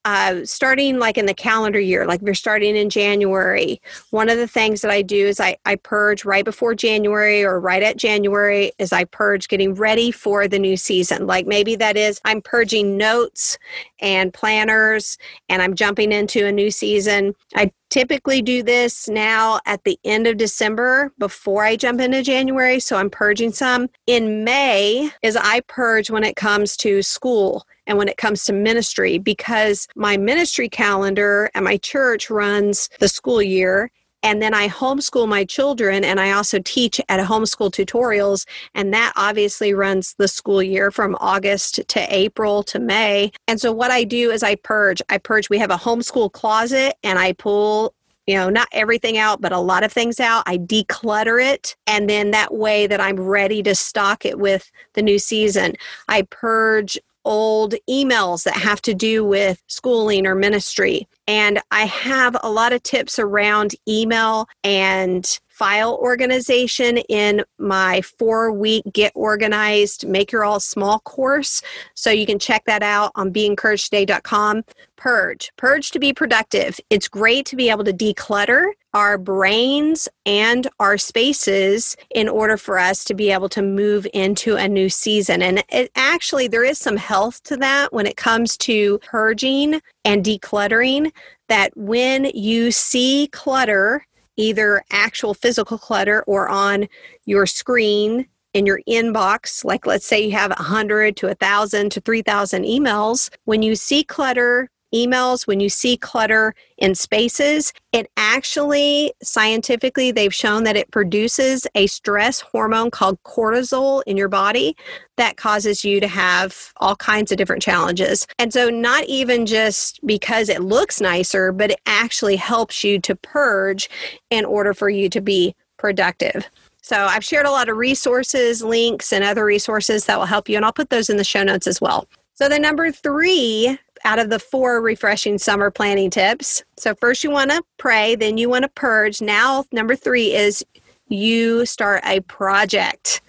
uh, 0.06 0.44
starting 0.44 1.00
like 1.00 1.18
in 1.18 1.26
the 1.26 1.34
calendar 1.34 1.80
year, 1.80 2.06
like 2.06 2.22
we're 2.22 2.34
starting 2.34 2.76
in 2.76 2.90
January, 2.90 3.82
one 4.10 4.28
of 4.28 4.38
the 4.38 4.48
things 4.48 4.82
that 4.82 4.92
I 4.92 5.02
do 5.02 5.28
is 5.28 5.40
I, 5.40 5.56
I 5.66 5.76
purge 5.78 6.26
right 6.26 6.44
before 6.44 6.76
January 6.76 7.44
or 7.44 7.60
right 7.60 7.82
at 7.82 7.98
January 7.98 8.74
is 8.80 8.92
I 8.92 9.06
purge 9.06 9.48
getting 9.48 9.74
ready 9.74 10.12
for 10.12 10.48
the 10.48 10.60
new 10.60 10.76
season. 10.76 11.26
Like 11.26 11.48
maybe 11.48 11.76
that 11.78 11.96
is 11.96 12.20
I'm 12.26 12.42
purging 12.42 12.98
notes 12.98 13.58
and 14.00 14.34
planners 14.34 15.18
and 15.48 15.62
I'm 15.62 15.74
jumping 15.74 16.12
into 16.12 16.46
a 16.46 16.52
new 16.52 16.70
season. 16.70 17.34
I 17.56 17.72
typically 17.94 18.42
do 18.42 18.64
this 18.64 19.08
now 19.08 19.60
at 19.68 19.84
the 19.84 20.00
end 20.04 20.26
of 20.26 20.36
December 20.36 21.14
before 21.20 21.64
I 21.64 21.76
jump 21.76 22.02
into 22.02 22.24
January. 22.24 22.80
So 22.80 22.98
I'm 22.98 23.12
purging 23.12 23.52
some. 23.52 23.88
In 24.08 24.44
May 24.44 25.12
is 25.22 25.36
I 25.36 25.60
purge 25.68 26.10
when 26.10 26.24
it 26.24 26.36
comes 26.36 26.76
to 26.78 27.04
school 27.04 27.68
and 27.86 28.00
when 28.00 28.08
it 28.08 28.18
comes 28.18 28.46
to 28.46 28.54
ministry 28.54 29.20
because 29.20 29.88
my 29.96 30.18
ministry 30.18 30.70
calendar 30.70 31.52
at 31.54 31.62
my 31.62 31.78
church 31.78 32.32
runs 32.32 32.90
the 33.00 33.08
school 33.08 33.44
year 33.44 33.92
and 34.24 34.42
then 34.42 34.54
I 34.54 34.70
homeschool 34.70 35.28
my 35.28 35.44
children 35.44 36.04
and 36.04 36.20
I 36.20 36.32
also 36.32 36.60
teach 36.64 37.00
at 37.10 37.20
homeschool 37.20 37.72
tutorials 37.72 38.48
and 38.74 38.94
that 38.94 39.14
obviously 39.16 39.74
runs 39.74 40.16
the 40.18 40.28
school 40.28 40.64
year 40.64 40.90
from 40.90 41.16
August 41.20 41.88
to 41.88 42.16
April 42.16 42.64
to 42.64 42.80
May. 42.80 43.32
And 43.48 43.60
so 43.60 43.72
what 43.72 43.92
I 43.92 44.06
do 44.06 44.32
is 44.32 44.42
I 44.42 44.56
purge. 44.56 45.02
I 45.10 45.18
purge 45.18 45.50
we 45.50 45.60
have 45.60 45.72
a 45.72 45.78
homeschool 45.78 46.32
closet 46.32 46.96
and 47.04 47.20
I 47.20 47.34
pull 47.34 47.94
you 48.26 48.36
know, 48.36 48.50
not 48.50 48.70
everything 48.72 49.18
out, 49.18 49.42
but 49.42 49.52
a 49.52 49.60
lot 49.60 49.84
of 49.84 49.92
things 49.92 50.20
out. 50.20 50.44
I 50.46 50.58
declutter 50.58 51.44
it. 51.44 51.76
And 51.88 52.10
then 52.10 52.32
that 52.32 52.54
way 52.54 52.88
that 52.88 53.02
I'm 53.02 53.20
ready 53.20 53.62
to 53.64 53.76
stock 53.76 54.26
it 54.26 54.40
with 54.40 54.72
the 54.94 55.02
new 55.02 55.20
season. 55.20 55.74
I 56.08 56.22
purge 56.22 56.98
old 57.26 57.76
emails 57.90 58.44
that 58.44 58.56
have 58.56 58.82
to 58.84 58.94
do 58.94 59.24
with 59.24 59.62
schooling 59.68 60.28
or 60.28 60.36
ministry. 60.36 61.08
And 61.28 61.62
I 61.72 61.86
have 61.86 62.36
a 62.44 62.52
lot 62.52 62.74
of 62.74 62.84
tips 62.84 63.20
around 63.20 63.76
email 63.88 64.48
and 64.64 65.26
file 65.54 66.00
organization 66.02 66.98
in 67.10 67.44
my 67.60 68.02
four 68.02 68.52
week 68.52 68.84
Get 68.92 69.12
Organized, 69.16 70.08
Make 70.08 70.32
Your 70.32 70.44
All 70.44 70.60
Small 70.60 71.00
course. 71.00 71.62
So 71.94 72.10
you 72.10 72.26
can 72.26 72.40
check 72.40 72.66
that 72.66 72.82
out 72.82 73.12
on 73.16 73.32
beencouragedtoday.com. 73.32 74.64
Purge, 74.96 75.52
purge 75.58 75.92
to 75.92 76.00
be 76.00 76.14
productive. 76.14 76.80
It's 76.90 77.08
great 77.08 77.46
to 77.48 77.56
be 77.56 77.70
able 77.70 77.84
to 77.84 77.94
declutter 77.94 78.72
our 78.94 79.18
brains 79.18 80.08
and 80.26 80.68
our 80.80 80.98
spaces 80.98 81.98
in 82.14 82.30
order 82.30 82.58
for 82.58 82.78
us 82.78 83.04
to 83.06 83.14
be 83.14 83.32
able 83.32 83.50
to 83.50 83.62
move 83.62 84.08
into 84.14 84.56
a 84.56 84.68
new 84.68 84.90
season. 84.90 85.42
And 85.42 85.64
it 85.70 85.92
actually, 85.96 86.48
there 86.48 86.64
is 86.64 86.78
some 86.78 86.98
health 86.98 87.42
to 87.44 87.58
that 87.58 87.92
when 87.92 88.06
it 88.06 88.18
comes 88.18 88.58
to 88.58 89.00
purging 89.00 89.82
and 90.06 90.24
decluttering. 90.24 91.12
That 91.50 91.76
when 91.76 92.26
you 92.34 92.72
see 92.72 93.30
clutter 93.32 94.06
either 94.38 94.84
actual 94.92 95.34
physical 95.34 95.78
clutter 95.78 96.24
or 96.28 96.50
on 96.50 96.88
your 97.26 97.46
screen 97.46 98.28
in 98.54 98.66
your 98.66 98.82
inbox, 98.88 99.66
like 99.66 99.86
let's 99.86 100.06
say 100.06 100.24
you 100.24 100.32
have 100.32 100.52
100 100.52 101.18
to 101.18 101.28
1,000 101.28 101.90
to 101.92 102.02
3,000 102.02 102.64
emails, 102.64 103.30
when 103.46 103.64
you 103.64 103.76
see 103.76 104.04
clutter, 104.04 104.70
emails, 104.94 105.48
when 105.48 105.60
you 105.60 105.70
see 105.70 105.98
clutter 105.98 106.54
in 106.78 106.96
spaces, 106.96 107.74
it 107.92 108.10
actually, 108.18 109.14
scientifically, 109.22 110.12
they've 110.12 110.34
shown 110.34 110.64
that 110.64 110.78
it 110.78 110.92
produces 110.92 111.68
a 111.76 111.88
stress 111.88 112.42
hormone 112.42 112.92
called 112.92 113.22
cortisol 113.24 114.04
in 114.06 114.18
your 114.18 114.30
body 114.30 114.76
that 115.18 115.38
causes 115.38 115.84
you 115.84 116.00
to 116.00 116.08
have 116.08 116.74
all 116.78 116.96
kinds 116.96 117.32
of 117.32 117.38
different 117.38 117.62
challenges. 117.62 118.28
And 118.40 118.54
so, 118.54 118.70
not 118.70 119.06
even 119.06 119.46
just 119.46 120.00
because 120.06 120.50
it 120.50 120.62
looks 120.62 121.02
nicer, 121.02 121.52
but 121.52 121.72
it 121.72 121.80
actually 121.86 122.36
helps 122.36 122.84
you 122.84 123.00
to 123.02 123.16
purge 123.16 123.90
in 124.30 124.46
order 124.46 124.74
for 124.74 124.90
you 124.90 125.10
to 125.10 125.22
be 125.22 125.56
productive. 125.78 126.50
So, 126.82 126.98
I've 126.98 127.24
shared 127.24 127.46
a 127.46 127.52
lot 127.52 127.70
of 127.70 127.78
resources, 127.78 128.64
links, 128.64 129.14
and 129.14 129.24
other 129.24 129.46
resources 129.46 130.06
that 130.06 130.18
will 130.18 130.26
help 130.26 130.50
you, 130.50 130.58
and 130.58 130.66
I'll 130.66 130.74
put 130.74 130.90
those 130.90 131.10
in 131.10 131.18
the 131.18 131.24
show 131.24 131.44
notes 131.44 131.68
as 131.68 131.80
well. 131.80 132.08
So, 132.36 132.50
the 132.50 132.60
number 132.60 132.92
three 132.92 133.78
out 134.04 134.20
of 134.20 134.30
the 134.30 134.40
four 134.40 134.82
refreshing 134.82 135.38
summer 135.38 135.72
planning 135.72 136.10
tips. 136.10 136.64
So, 136.78 136.96
first 136.96 137.24
you 137.24 137.32
want 137.32 137.52
to 137.52 137.64
pray, 137.78 138.16
then 138.16 138.38
you 138.38 138.50
want 138.50 138.64
to 138.64 138.70
purge. 138.70 139.22
Now, 139.22 139.66
number 139.72 139.96
three 139.96 140.34
is 140.34 140.66
you 141.08 141.66
start 141.66 142.02
a 142.06 142.22
project. 142.22 143.22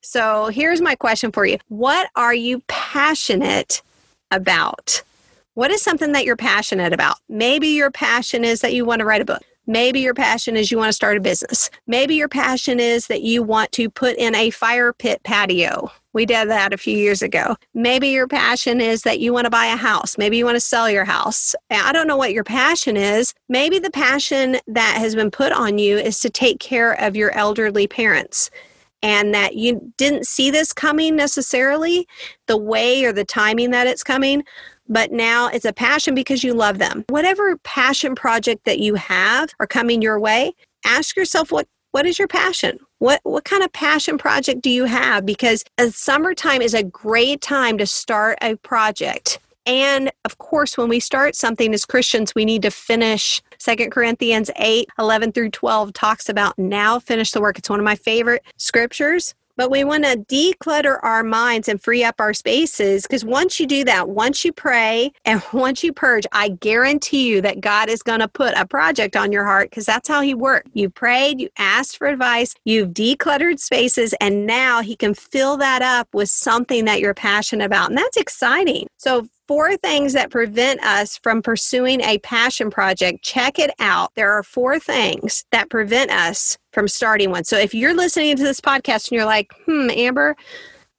So, 0.00 0.46
here's 0.46 0.80
my 0.80 0.94
question 0.94 1.32
for 1.32 1.46
you 1.46 1.58
What 1.68 2.10
are 2.16 2.34
you 2.34 2.62
passionate 2.68 3.82
about? 4.30 5.02
What 5.54 5.70
is 5.70 5.82
something 5.82 6.12
that 6.12 6.24
you're 6.24 6.36
passionate 6.36 6.92
about? 6.92 7.16
Maybe 7.28 7.68
your 7.68 7.90
passion 7.90 8.44
is 8.44 8.60
that 8.60 8.74
you 8.74 8.84
want 8.84 9.00
to 9.00 9.06
write 9.06 9.22
a 9.22 9.24
book. 9.24 9.42
Maybe 9.66 10.00
your 10.00 10.14
passion 10.14 10.56
is 10.56 10.70
you 10.70 10.78
want 10.78 10.90
to 10.90 10.92
start 10.92 11.16
a 11.16 11.20
business. 11.20 11.70
Maybe 11.86 12.14
your 12.14 12.28
passion 12.28 12.78
is 12.78 13.08
that 13.08 13.22
you 13.22 13.42
want 13.42 13.72
to 13.72 13.90
put 13.90 14.16
in 14.16 14.34
a 14.34 14.50
fire 14.50 14.92
pit 14.92 15.22
patio. 15.24 15.90
We 16.16 16.24
did 16.24 16.48
that 16.48 16.72
a 16.72 16.78
few 16.78 16.96
years 16.96 17.20
ago. 17.20 17.56
Maybe 17.74 18.08
your 18.08 18.26
passion 18.26 18.80
is 18.80 19.02
that 19.02 19.20
you 19.20 19.34
want 19.34 19.44
to 19.44 19.50
buy 19.50 19.66
a 19.66 19.76
house. 19.76 20.16
Maybe 20.16 20.38
you 20.38 20.46
want 20.46 20.56
to 20.56 20.60
sell 20.60 20.88
your 20.88 21.04
house. 21.04 21.54
I 21.68 21.92
don't 21.92 22.06
know 22.06 22.16
what 22.16 22.32
your 22.32 22.42
passion 22.42 22.96
is. 22.96 23.34
Maybe 23.50 23.78
the 23.78 23.90
passion 23.90 24.56
that 24.66 24.96
has 24.96 25.14
been 25.14 25.30
put 25.30 25.52
on 25.52 25.76
you 25.76 25.98
is 25.98 26.18
to 26.20 26.30
take 26.30 26.58
care 26.58 26.94
of 26.94 27.16
your 27.16 27.32
elderly 27.32 27.86
parents 27.86 28.50
and 29.02 29.34
that 29.34 29.56
you 29.56 29.92
didn't 29.98 30.26
see 30.26 30.50
this 30.50 30.72
coming 30.72 31.16
necessarily, 31.16 32.08
the 32.46 32.56
way 32.56 33.04
or 33.04 33.12
the 33.12 33.22
timing 33.22 33.70
that 33.72 33.86
it's 33.86 34.02
coming, 34.02 34.42
but 34.88 35.12
now 35.12 35.48
it's 35.48 35.66
a 35.66 35.72
passion 35.74 36.14
because 36.14 36.42
you 36.42 36.54
love 36.54 36.78
them. 36.78 37.04
Whatever 37.10 37.58
passion 37.58 38.14
project 38.14 38.64
that 38.64 38.78
you 38.78 38.94
have 38.94 39.50
are 39.60 39.66
coming 39.66 40.00
your 40.00 40.18
way, 40.18 40.54
ask 40.86 41.14
yourself 41.14 41.52
what 41.52 41.68
what 41.96 42.04
is 42.04 42.18
your 42.18 42.28
passion? 42.28 42.78
What 42.98 43.22
what 43.22 43.46
kind 43.46 43.62
of 43.62 43.72
passion 43.72 44.18
project 44.18 44.60
do 44.60 44.68
you 44.68 44.84
have? 44.84 45.24
Because 45.24 45.64
summertime 45.88 46.60
is 46.60 46.74
a 46.74 46.82
great 46.82 47.40
time 47.40 47.78
to 47.78 47.86
start 47.86 48.36
a 48.42 48.56
project. 48.56 49.38
And 49.64 50.12
of 50.26 50.36
course, 50.36 50.76
when 50.76 50.90
we 50.90 51.00
start 51.00 51.34
something 51.34 51.72
as 51.72 51.86
Christians, 51.86 52.34
we 52.34 52.44
need 52.44 52.60
to 52.62 52.70
finish. 52.70 53.40
Second 53.58 53.92
Corinthians 53.92 54.50
8, 54.56 54.88
11 54.98 55.32
through 55.32 55.52
12 55.52 55.94
talks 55.94 56.28
about 56.28 56.58
now 56.58 56.98
finish 56.98 57.30
the 57.30 57.40
work. 57.40 57.56
It's 57.56 57.70
one 57.70 57.80
of 57.80 57.84
my 57.86 57.96
favorite 57.96 58.42
scriptures. 58.58 59.34
But 59.56 59.70
we 59.70 59.84
want 59.84 60.04
to 60.04 60.16
declutter 60.16 60.98
our 61.02 61.22
minds 61.22 61.68
and 61.68 61.82
free 61.82 62.04
up 62.04 62.20
our 62.20 62.34
spaces 62.34 63.02
because 63.02 63.24
once 63.24 63.58
you 63.58 63.66
do 63.66 63.84
that, 63.84 64.08
once 64.08 64.44
you 64.44 64.52
pray 64.52 65.12
and 65.24 65.42
once 65.52 65.82
you 65.82 65.92
purge, 65.92 66.26
I 66.32 66.50
guarantee 66.50 67.28
you 67.28 67.40
that 67.42 67.60
God 67.60 67.88
is 67.88 68.02
going 68.02 68.20
to 68.20 68.28
put 68.28 68.54
a 68.56 68.66
project 68.66 69.16
on 69.16 69.32
your 69.32 69.44
heart 69.44 69.70
because 69.70 69.86
that's 69.86 70.08
how 70.08 70.20
He 70.20 70.34
works. 70.34 70.70
You 70.74 70.90
prayed, 70.90 71.40
you 71.40 71.48
asked 71.58 71.96
for 71.96 72.06
advice, 72.06 72.54
you've 72.64 72.90
decluttered 72.90 73.58
spaces, 73.58 74.14
and 74.20 74.46
now 74.46 74.82
He 74.82 74.96
can 74.96 75.14
fill 75.14 75.56
that 75.58 75.82
up 75.82 76.08
with 76.12 76.28
something 76.28 76.84
that 76.84 77.00
you're 77.00 77.14
passionate 77.14 77.64
about. 77.64 77.88
And 77.88 77.98
that's 77.98 78.16
exciting. 78.16 78.88
So, 78.98 79.26
four 79.46 79.76
things 79.76 80.12
that 80.12 80.30
prevent 80.30 80.82
us 80.84 81.18
from 81.18 81.42
pursuing 81.42 82.00
a 82.00 82.18
passion 82.18 82.70
project. 82.70 83.22
Check 83.22 83.58
it 83.58 83.70
out. 83.78 84.12
There 84.14 84.32
are 84.32 84.42
four 84.42 84.78
things 84.78 85.44
that 85.52 85.70
prevent 85.70 86.10
us 86.10 86.58
from 86.72 86.88
starting 86.88 87.30
one. 87.30 87.44
So 87.44 87.56
if 87.56 87.74
you're 87.74 87.94
listening 87.94 88.36
to 88.36 88.42
this 88.42 88.60
podcast 88.60 89.10
and 89.10 89.16
you're 89.16 89.24
like, 89.24 89.52
hmm, 89.64 89.88
Amber, 89.90 90.36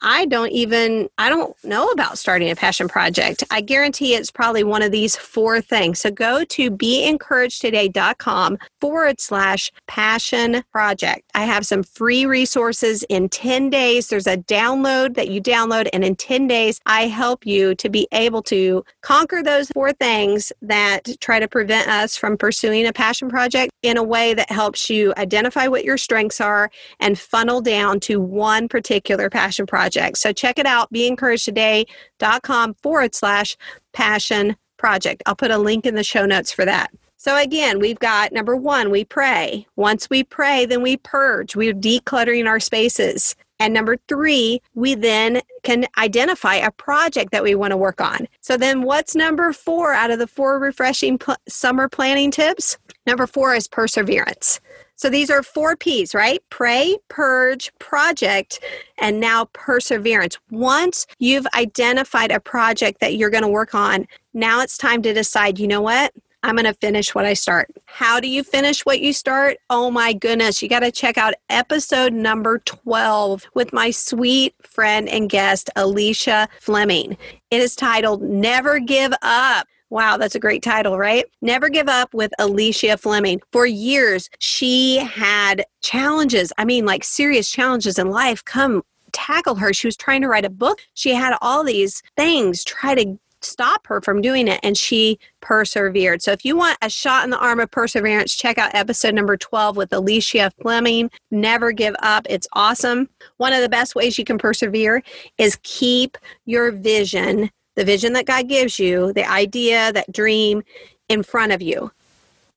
I 0.02 0.26
don't 0.26 0.52
even, 0.52 1.10
I 1.18 1.30
don't 1.30 1.56
know 1.64 1.88
about 1.88 2.20
starting 2.20 2.52
a 2.52 2.56
passion 2.56 2.88
project. 2.88 3.44
I 3.50 3.62
guarantee 3.62 4.14
it's 4.14 4.30
probably 4.30 4.64
one 4.64 4.84
of 4.84 4.92
these 4.92 5.16
four 5.16 5.60
things. 5.60 6.00
So 6.02 6.12
go 6.12 6.44
to 6.44 6.70
beencouragedtoday.com 6.70 8.58
forward 8.80 9.20
slash 9.20 9.72
passion 9.88 10.64
project. 10.72 11.24
I 11.34 11.46
have 11.46 11.66
some 11.66 11.82
free 11.82 12.28
resources 12.28 13.04
in 13.10 13.30
10 13.30 13.72
days. 13.72 14.10
There's 14.10 14.28
a 14.28 14.38
download 14.38 15.16
that 15.16 15.30
you 15.30 15.42
download, 15.42 15.90
and 15.92 16.04
in 16.04 16.16
10 16.16 16.48
days, 16.48 16.80
I 16.86 17.08
help 17.08 17.46
you 17.46 17.74
to 17.76 17.90
be 17.90 18.08
able 18.12 18.44
to 18.44 18.84
conquer 19.02 19.42
those 19.42 19.70
four 19.70 19.94
things 19.94 20.52
that 20.62 21.20
try 21.20 21.40
to 21.40 21.48
prevent 21.48 21.90
us 21.90 22.16
from 22.16 22.38
pursuing 22.38 22.86
a 22.86 22.94
passion 22.94 23.30
project 23.30 23.72
in 23.82 23.98
a 23.98 24.04
way 24.04 24.34
that 24.36 24.52
helps 24.52 24.90
you 24.90 25.14
identify 25.18 25.68
what 25.68 25.84
your 25.84 25.98
strengths 25.98 26.40
are 26.40 26.70
and 27.00 27.18
funnel 27.18 27.62
down 27.62 28.00
to 28.02 28.20
one 28.20 28.68
particular 28.68 29.30
passion 29.30 29.66
project 29.66 29.87
project. 29.88 30.18
So 30.18 30.34
check 30.34 30.60
it 30.60 30.66
out, 30.66 30.92
beencouragedtoday.com 30.94 32.74
forward 32.76 33.16
slash 33.16 33.56
passion 33.94 34.58
project. 34.76 35.24
I'll 35.26 35.36
put 35.36 35.52
a 35.52 35.58
link 35.58 35.86
in 35.86 35.96
the 35.96 36.04
show 36.04 36.26
notes 36.26 36.52
for 36.52 36.66
that. 36.66 36.92
So 37.16 37.38
again, 37.38 37.80
we've 37.80 38.00
got 38.00 38.34
number 38.34 38.56
one, 38.56 38.92
we 38.92 39.06
pray. 39.06 39.66
Once 39.76 40.10
we 40.10 40.24
pray, 40.24 40.66
then 40.66 40.84
we 40.84 40.98
purge. 40.98 41.56
We're 41.56 41.74
decluttering 41.74 42.48
our 42.48 42.60
spaces. 42.60 43.36
And 43.60 43.74
number 43.74 43.98
three, 44.08 44.62
we 44.76 44.94
then 44.94 45.42
can 45.64 45.88
identify 45.98 46.56
a 46.56 46.70
project 46.70 47.32
that 47.32 47.44
we 47.44 47.56
want 47.56 47.72
to 47.72 47.78
work 47.78 48.02
on. 48.02 48.28
So 48.42 48.56
then 48.56 48.84
what's 48.84 49.16
number 49.16 49.52
four 49.54 49.94
out 49.94 50.12
of 50.12 50.20
the 50.20 50.28
four 50.28 50.60
refreshing 50.60 51.18
pl- 51.18 51.38
summer 51.48 51.90
planning 51.90 52.30
tips? 52.30 52.78
Number 53.08 53.26
four 53.26 53.56
is 53.56 53.68
perseverance. 53.68 54.60
So 54.98 55.12
these 55.12 55.30
are 55.30 55.44
four 55.44 55.76
P's, 55.76 56.16
right? 56.16 56.44
Pray, 56.50 56.98
purge, 57.08 57.72
project, 57.78 58.60
and 58.98 59.20
now 59.20 59.46
perseverance. 59.54 60.38
Once 60.50 61.06
you've 61.20 61.46
identified 61.56 62.32
a 62.32 62.40
project 62.40 63.00
that 63.00 63.16
you're 63.16 63.30
going 63.30 63.44
to 63.44 63.48
work 63.48 63.76
on, 63.76 64.08
now 64.34 64.62
it's 64.62 64.76
time 64.76 65.04
to 65.04 65.14
decide, 65.14 65.60
you 65.60 65.68
know 65.68 65.82
what? 65.82 66.14
I'm 66.42 66.56
going 66.56 66.66
to 66.66 66.74
finish 66.74 67.14
what 67.14 67.26
I 67.26 67.34
start. 67.34 67.70
How 67.86 68.20
do 68.20 68.28
you 68.28 68.44
finish 68.44 68.86
what 68.86 69.00
you 69.00 69.14
start? 69.14 69.58
Oh 69.70 69.92
my 69.92 70.14
goodness. 70.14 70.62
You 70.64 70.70
got 70.70 70.80
to 70.80 70.92
check 70.92 71.18
out 71.18 71.36
episode 71.50 72.14
number 72.14 72.60
12 72.60 73.46
with 73.54 73.74
my 73.74 73.92
sweet 73.92 74.56
friend 74.64 75.08
and 75.10 75.30
guest, 75.30 75.70
Alicia 75.76 76.48
Fleming. 76.60 77.18
It 77.52 77.62
is 77.62 77.76
titled 77.76 78.24
Never 78.24 78.80
Give 78.80 79.14
Up. 79.22 79.68
Wow, 79.90 80.18
that's 80.18 80.36
a 80.36 80.40
great 80.40 80.62
title, 80.62 80.98
right? 80.98 81.26
Never 81.42 81.70
Give 81.70 81.88
Up 81.88 82.14
with 82.14 82.32
Alicia 82.40 82.98
Fleming. 82.98 83.40
For 83.54 83.66
years, 83.66 84.30
she 84.40 84.98
had 84.98 85.64
challenges. 85.82 86.52
I 86.58 86.66
mean, 86.66 86.86
like 86.86 87.06
serious 87.06 87.50
challenges 87.50 87.98
in 87.98 88.10
life 88.10 88.44
come 88.44 88.84
tackle 89.14 89.56
her. 89.56 89.74
She 89.74 89.88
was 89.88 89.96
trying 89.96 90.22
to 90.22 90.28
write 90.28 90.46
a 90.46 90.50
book. 90.50 90.80
She 90.94 91.14
had 91.14 91.38
all 91.42 91.64
these 91.64 92.04
things 92.18 92.66
try 92.66 92.96
to 92.96 93.18
stop 93.42 93.88
her 93.88 94.02
from 94.02 94.22
doing 94.22 94.48
it 94.48 94.60
and 94.64 94.78
she 94.78 95.20
persevered. 95.42 96.22
So 96.22 96.32
if 96.32 96.44
you 96.44 96.58
want 96.58 96.78
a 96.82 96.90
shot 96.90 97.24
in 97.24 97.30
the 97.30 97.40
arm 97.40 97.60
of 97.60 97.72
perseverance, 97.72 98.36
check 98.36 98.58
out 98.58 98.74
episode 98.74 99.14
number 99.14 99.38
12 99.38 99.78
with 99.78 99.94
Alicia 99.94 100.52
Fleming. 100.62 101.10
Never 101.32 101.72
give 101.72 101.96
up. 102.02 102.26
It's 102.30 102.48
awesome. 102.54 103.10
One 103.38 103.54
of 103.54 103.62
the 103.62 103.70
best 103.70 103.96
ways 103.96 104.18
you 104.18 104.26
can 104.26 104.38
persevere 104.38 105.04
is 105.38 105.60
keep 105.64 106.18
your 106.46 106.72
vision 106.72 107.50
the 107.78 107.86
vision 107.86 108.12
that 108.14 108.26
God 108.26 108.50
gives 108.50 108.80
you, 108.80 109.14
the 109.14 109.30
idea, 109.30 109.94
that 109.94 110.12
dream 110.12 110.64
in 111.08 111.24
front 111.24 111.54
of 111.54 111.62
you. 111.62 111.92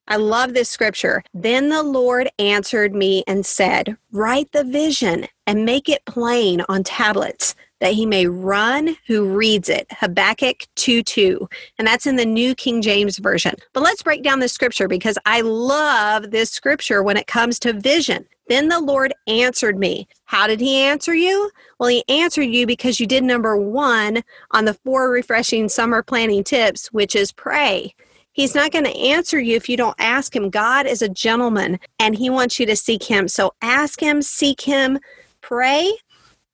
I 0.08 0.16
love 0.16 0.54
this 0.54 0.68
scripture. 0.68 1.22
Then 1.32 1.68
the 1.68 1.84
Lord 1.84 2.30
answered 2.40 2.94
me 2.94 3.22
and 3.28 3.46
said, 3.46 3.96
Write 4.10 4.50
the 4.50 4.64
vision 4.64 5.28
and 5.46 5.64
make 5.64 5.88
it 5.88 6.04
plain 6.04 6.62
on 6.68 6.82
tablets 6.82 7.54
that 7.80 7.94
he 7.94 8.06
may 8.06 8.26
run 8.26 8.96
who 9.06 9.24
reads 9.24 9.68
it. 9.68 9.86
Habakkuk 9.90 10.66
2 10.76 11.02
2. 11.02 11.48
And 11.78 11.86
that's 11.86 12.06
in 12.06 12.16
the 12.16 12.26
New 12.26 12.54
King 12.54 12.82
James 12.82 13.18
Version. 13.18 13.54
But 13.72 13.82
let's 13.82 14.02
break 14.02 14.22
down 14.22 14.40
this 14.40 14.52
scripture 14.52 14.88
because 14.88 15.18
I 15.26 15.40
love 15.40 16.30
this 16.30 16.50
scripture 16.50 17.02
when 17.02 17.16
it 17.16 17.26
comes 17.26 17.58
to 17.60 17.72
vision. 17.72 18.26
Then 18.48 18.68
the 18.68 18.80
Lord 18.80 19.14
answered 19.26 19.78
me. 19.78 20.08
How 20.24 20.46
did 20.46 20.60
he 20.60 20.76
answer 20.76 21.14
you? 21.14 21.50
Well, 21.78 21.88
he 21.88 22.04
answered 22.08 22.42
you 22.42 22.66
because 22.66 23.00
you 23.00 23.06
did 23.06 23.24
number 23.24 23.56
one 23.56 24.22
on 24.50 24.64
the 24.64 24.74
four 24.74 25.10
refreshing 25.10 25.68
summer 25.68 26.02
planning 26.02 26.44
tips, 26.44 26.92
which 26.92 27.14
is 27.14 27.32
pray. 27.32 27.94
He's 28.32 28.54
not 28.54 28.72
going 28.72 28.84
to 28.84 28.96
answer 28.96 29.40
you 29.40 29.56
if 29.56 29.68
you 29.68 29.76
don't 29.76 29.96
ask 29.98 30.34
him. 30.34 30.50
God 30.50 30.86
is 30.86 31.02
a 31.02 31.08
gentleman 31.08 31.78
and 31.98 32.16
he 32.16 32.30
wants 32.30 32.58
you 32.58 32.66
to 32.66 32.76
seek 32.76 33.04
him. 33.04 33.28
So 33.28 33.52
ask 33.60 34.00
him, 34.00 34.22
seek 34.22 34.60
him, 34.60 34.98
pray, 35.40 35.92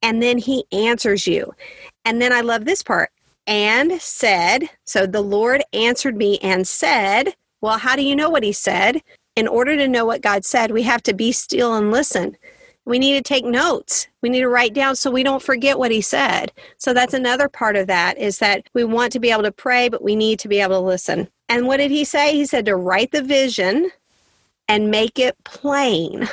and 0.03 0.23
then 0.23 0.39
he 0.39 0.65
answers 0.73 1.27
you. 1.27 1.53
And 2.05 2.21
then 2.21 2.33
I 2.33 2.41
love 2.41 2.65
this 2.65 2.83
part 2.83 3.11
and 3.47 4.01
said, 4.01 4.69
so 4.85 5.07
the 5.07 5.21
Lord 5.21 5.63
answered 5.73 6.17
me 6.17 6.39
and 6.39 6.67
said, 6.67 7.35
well, 7.61 7.79
how 7.79 7.97
do 7.97 8.03
you 8.03 8.15
know 8.15 8.31
what 8.31 8.43
he 8.43 8.53
said? 8.53 9.03
in 9.37 9.47
order 9.47 9.77
to 9.77 9.87
know 9.87 10.05
what 10.05 10.23
God 10.23 10.45
said, 10.45 10.71
we 10.71 10.83
have 10.83 11.03
to 11.05 11.15
be 11.15 11.31
still 11.31 11.75
and 11.75 11.91
listen. 11.91 12.37
We 12.87 12.99
need 12.99 13.15
to 13.15 13.23
take 13.23 13.45
notes. 13.45 14.09
We 14.23 14.31
need 14.31 14.41
to 14.41 14.49
write 14.49 14.73
down 14.73 14.97
so 14.97 15.11
we 15.11 15.23
don't 15.23 15.43
forget 15.43 15.79
what 15.79 15.91
he 15.91 16.01
said. 16.01 16.53
So 16.79 16.95
that's 16.95 17.15
another 17.15 17.49
part 17.49 17.77
of 17.77 17.87
that 17.89 18.17
is 18.17 18.39
that 18.39 18.69
we 18.75 18.85
want 18.85 19.13
to 19.13 19.21
be 19.21 19.31
able 19.31 19.43
to 19.43 19.53
pray, 19.53 19.89
but 19.89 20.03
we 20.03 20.17
need 20.17 20.39
to 20.41 20.49
be 20.49 20.61
able 20.61 20.81
to 20.81 20.87
listen. 20.87 21.29
And 21.49 21.67
what 21.67 21.77
did 21.77 21.91
he 21.91 22.05
say? 22.05 22.33
He 22.33 22.47
said 22.47 22.65
to 22.67 22.77
write 22.77 23.13
the 23.13 23.23
vision 23.23 23.91
and 24.69 24.91
make 24.91 25.19
it 25.19 25.37
plain 25.45 26.29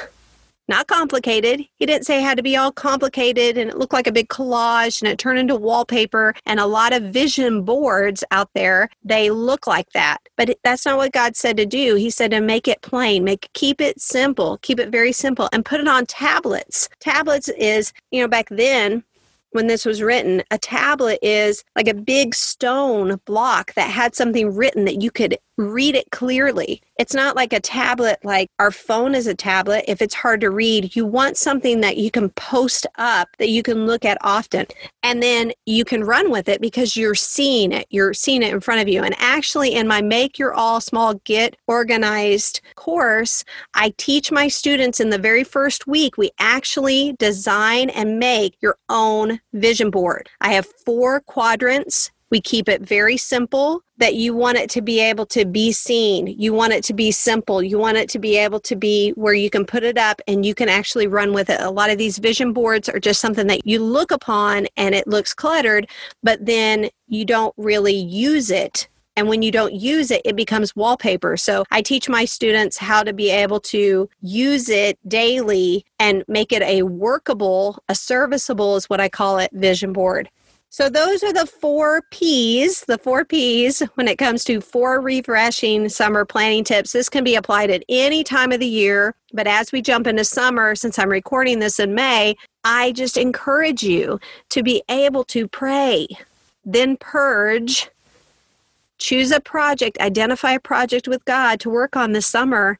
not 0.74 0.88
complicated. 0.88 1.64
He 1.76 1.86
didn't 1.86 2.08
say 2.08 2.18
it 2.18 2.24
had 2.24 2.38
to 2.38 2.44
be 2.44 2.58
all 2.58 2.72
complicated 2.72 3.60
and 3.60 3.70
it 3.70 3.78
looked 3.78 3.94
like 3.94 4.08
a 4.08 4.12
big 4.12 4.30
collage 4.30 5.02
and 5.02 5.12
it 5.12 5.20
turned 5.20 5.38
into 5.38 5.56
wallpaper. 5.56 6.34
And 6.48 6.60
a 6.60 6.66
lot 6.66 6.94
of 6.94 7.04
vision 7.04 7.62
boards 7.62 8.24
out 8.32 8.50
there, 8.56 8.90
they 9.04 9.30
look 9.30 9.68
like 9.68 9.92
that. 9.92 10.18
But 10.36 10.58
that's 10.64 10.86
not 10.86 10.98
what 10.98 11.12
God 11.12 11.36
said 11.36 11.58
to 11.58 11.66
do. 11.68 11.94
He 11.94 12.10
said 12.10 12.32
to 12.32 12.42
make 12.42 12.68
it 12.68 12.82
plain, 12.82 13.24
make 13.24 13.50
keep 13.54 13.80
it 13.82 14.02
simple, 14.02 14.58
keep 14.64 14.80
it 14.80 14.90
very 14.90 15.12
simple, 15.12 15.48
and 15.54 15.64
put 15.64 15.80
it 15.80 15.88
on 15.88 16.08
tablets. 16.08 16.90
Tablets 17.00 17.50
is, 17.50 17.94
you 18.10 18.20
know, 18.20 18.28
back 18.28 18.48
then 18.50 19.04
when 19.52 19.68
this 19.68 19.86
was 19.86 20.02
written, 20.02 20.42
a 20.50 20.58
tablet 20.58 21.20
is 21.22 21.64
like 21.76 21.88
a 21.88 21.94
big 21.94 22.34
stone 22.34 23.20
block 23.26 23.76
that 23.76 23.92
had 23.92 24.16
something 24.16 24.56
written 24.56 24.86
that 24.86 25.04
you 25.04 25.12
could 25.12 25.38
read 25.58 25.96
it 25.96 26.10
clearly. 26.12 26.82
It's 26.98 27.14
not 27.14 27.36
like 27.36 27.54
a 27.54 27.60
tablet, 27.60 28.20
like 28.24 28.50
our 28.60 28.72
phone 28.72 29.16
is 29.16 29.28
a 29.28 29.34
tablet. 29.34 29.86
If 29.88 30.02
it's 30.02 30.14
hard 30.14 30.42
to 30.42 30.50
read, 30.50 30.96
you 30.96 31.06
want 31.06 31.38
something 31.38 31.82
that 31.82 31.98
you 31.98 32.12
can 32.12 32.30
post 32.32 32.86
up 32.98 33.30
that 33.40 33.50
you 33.50 33.64
can 33.64 33.86
look 33.86 34.06
at 34.06 34.18
often. 34.22 34.68
And 35.02 35.22
then 35.22 35.52
you 35.66 35.86
can 35.86 36.04
run 36.04 36.30
with 36.32 36.48
it 36.48 36.62
because 36.62 36.96
you're 36.96 37.16
seeing 37.16 37.72
it. 37.72 37.88
You're 37.90 38.14
seeing 38.14 38.44
it 38.44 38.54
in 38.54 38.60
front 38.60 38.82
of 38.82 38.88
you. 38.88 39.04
And 39.04 39.16
actually, 39.18 39.74
in 39.74 39.88
my 39.88 40.02
Make 40.02 40.40
Your 40.40 40.54
All 40.54 40.80
Small 40.80 41.16
Get 41.24 41.58
Organized 41.68 42.62
course, 42.76 43.44
I 43.74 43.94
teach 43.98 44.32
my 44.32 44.48
students 44.48 45.00
in 45.00 45.10
the 45.10 45.18
very 45.18 45.44
first 45.44 45.88
week, 45.88 46.18
we 46.18 46.32
actually 46.40 47.16
design 47.20 47.90
and 47.90 48.20
make 48.20 48.56
your 48.62 48.78
own 48.90 49.40
vision 49.54 49.90
board. 49.90 50.30
I 50.42 50.54
have 50.54 50.68
four 50.86 51.22
quadrants 51.22 52.12
we 52.34 52.42
keep 52.42 52.68
it 52.68 52.82
very 52.82 53.16
simple 53.16 53.84
that 53.98 54.16
you 54.16 54.34
want 54.34 54.58
it 54.58 54.68
to 54.68 54.82
be 54.82 55.00
able 55.00 55.24
to 55.28 55.46
be 55.46 55.72
seen. 55.72 56.26
You 56.26 56.52
want 56.52 56.74
it 56.74 56.84
to 56.86 56.94
be 56.96 57.12
simple. 57.12 57.62
You 57.62 57.78
want 57.78 57.98
it 57.98 58.10
to 58.10 58.18
be 58.18 58.38
able 58.38 58.60
to 58.62 58.76
be 58.76 59.12
where 59.12 59.36
you 59.36 59.52
can 59.52 59.68
put 59.68 59.84
it 59.84 60.00
up 60.00 60.20
and 60.28 60.44
you 60.44 60.56
can 60.56 60.68
actually 60.68 61.06
run 61.06 61.32
with 61.32 61.52
it. 61.52 61.62
A 61.62 61.70
lot 61.70 61.92
of 61.92 62.00
these 62.00 62.18
vision 62.18 62.52
boards 62.52 62.90
are 62.90 63.00
just 63.00 63.22
something 63.22 63.46
that 63.46 63.68
you 63.68 63.78
look 63.78 64.10
upon 64.10 64.66
and 64.78 64.96
it 64.96 65.06
looks 65.06 65.32
cluttered, 65.36 65.88
but 66.24 66.44
then 66.44 66.90
you 67.08 67.24
don't 67.24 67.54
really 67.56 67.96
use 67.96 68.50
it 68.50 68.88
and 69.16 69.28
when 69.28 69.44
you 69.44 69.52
don't 69.52 69.76
use 69.76 70.10
it, 70.10 70.24
it 70.26 70.36
becomes 70.36 70.76
wallpaper. 70.76 71.38
So 71.38 71.66
I 71.70 71.84
teach 71.84 72.10
my 72.10 72.26
students 72.26 72.78
how 72.78 73.04
to 73.04 73.14
be 73.14 73.30
able 73.30 73.60
to 73.60 74.10
use 74.22 74.70
it 74.70 74.98
daily 75.08 75.86
and 76.00 76.24
make 76.28 76.52
it 76.52 76.64
a 76.64 76.82
workable, 76.82 77.78
a 77.90 77.94
serviceable, 77.94 78.76
is 78.76 78.90
what 78.90 79.00
I 79.00 79.10
call 79.10 79.38
it, 79.38 79.52
vision 79.54 79.94
board. 79.94 80.32
So 80.74 80.90
those 80.90 81.22
are 81.22 81.32
the 81.32 81.46
four 81.46 82.02
P's, 82.10 82.82
the 82.82 82.98
four 82.98 83.26
P's 83.26 83.82
when 83.94 84.08
it 84.08 84.18
comes 84.18 84.44
to 84.46 84.60
four 84.60 85.02
refreshing 85.02 85.88
summer 85.88 86.26
planning 86.26 86.64
tips. 86.64 86.94
This 86.94 87.10
can 87.10 87.24
be 87.24 87.36
applied 87.36 87.70
at 87.70 87.84
any 87.90 88.24
time 88.24 88.52
of 88.52 88.60
the 88.60 88.66
year, 88.66 89.14
but 89.34 89.46
as 89.46 89.72
we 89.72 89.84
jump 89.84 90.08
into 90.08 90.24
summer, 90.24 90.74
since 90.74 90.98
I'm 90.98 91.12
recording 91.12 91.60
this 91.60 91.78
in 91.78 91.94
May, 91.94 92.36
I 92.64 92.92
just 92.92 93.18
encourage 93.18 93.84
you 93.84 94.20
to 94.50 94.64
be 94.64 94.82
able 94.90 95.24
to 95.26 95.48
pray, 95.48 96.08
then 96.66 96.98
purge, 96.98 97.92
choose 98.98 99.30
a 99.30 99.40
project, 99.40 100.00
identify 100.00 100.54
a 100.54 100.60
project 100.60 101.08
with 101.08 101.24
God 101.26 101.60
to 101.60 101.70
work 101.70 101.96
on 101.96 102.14
this 102.14 102.26
summer, 102.26 102.80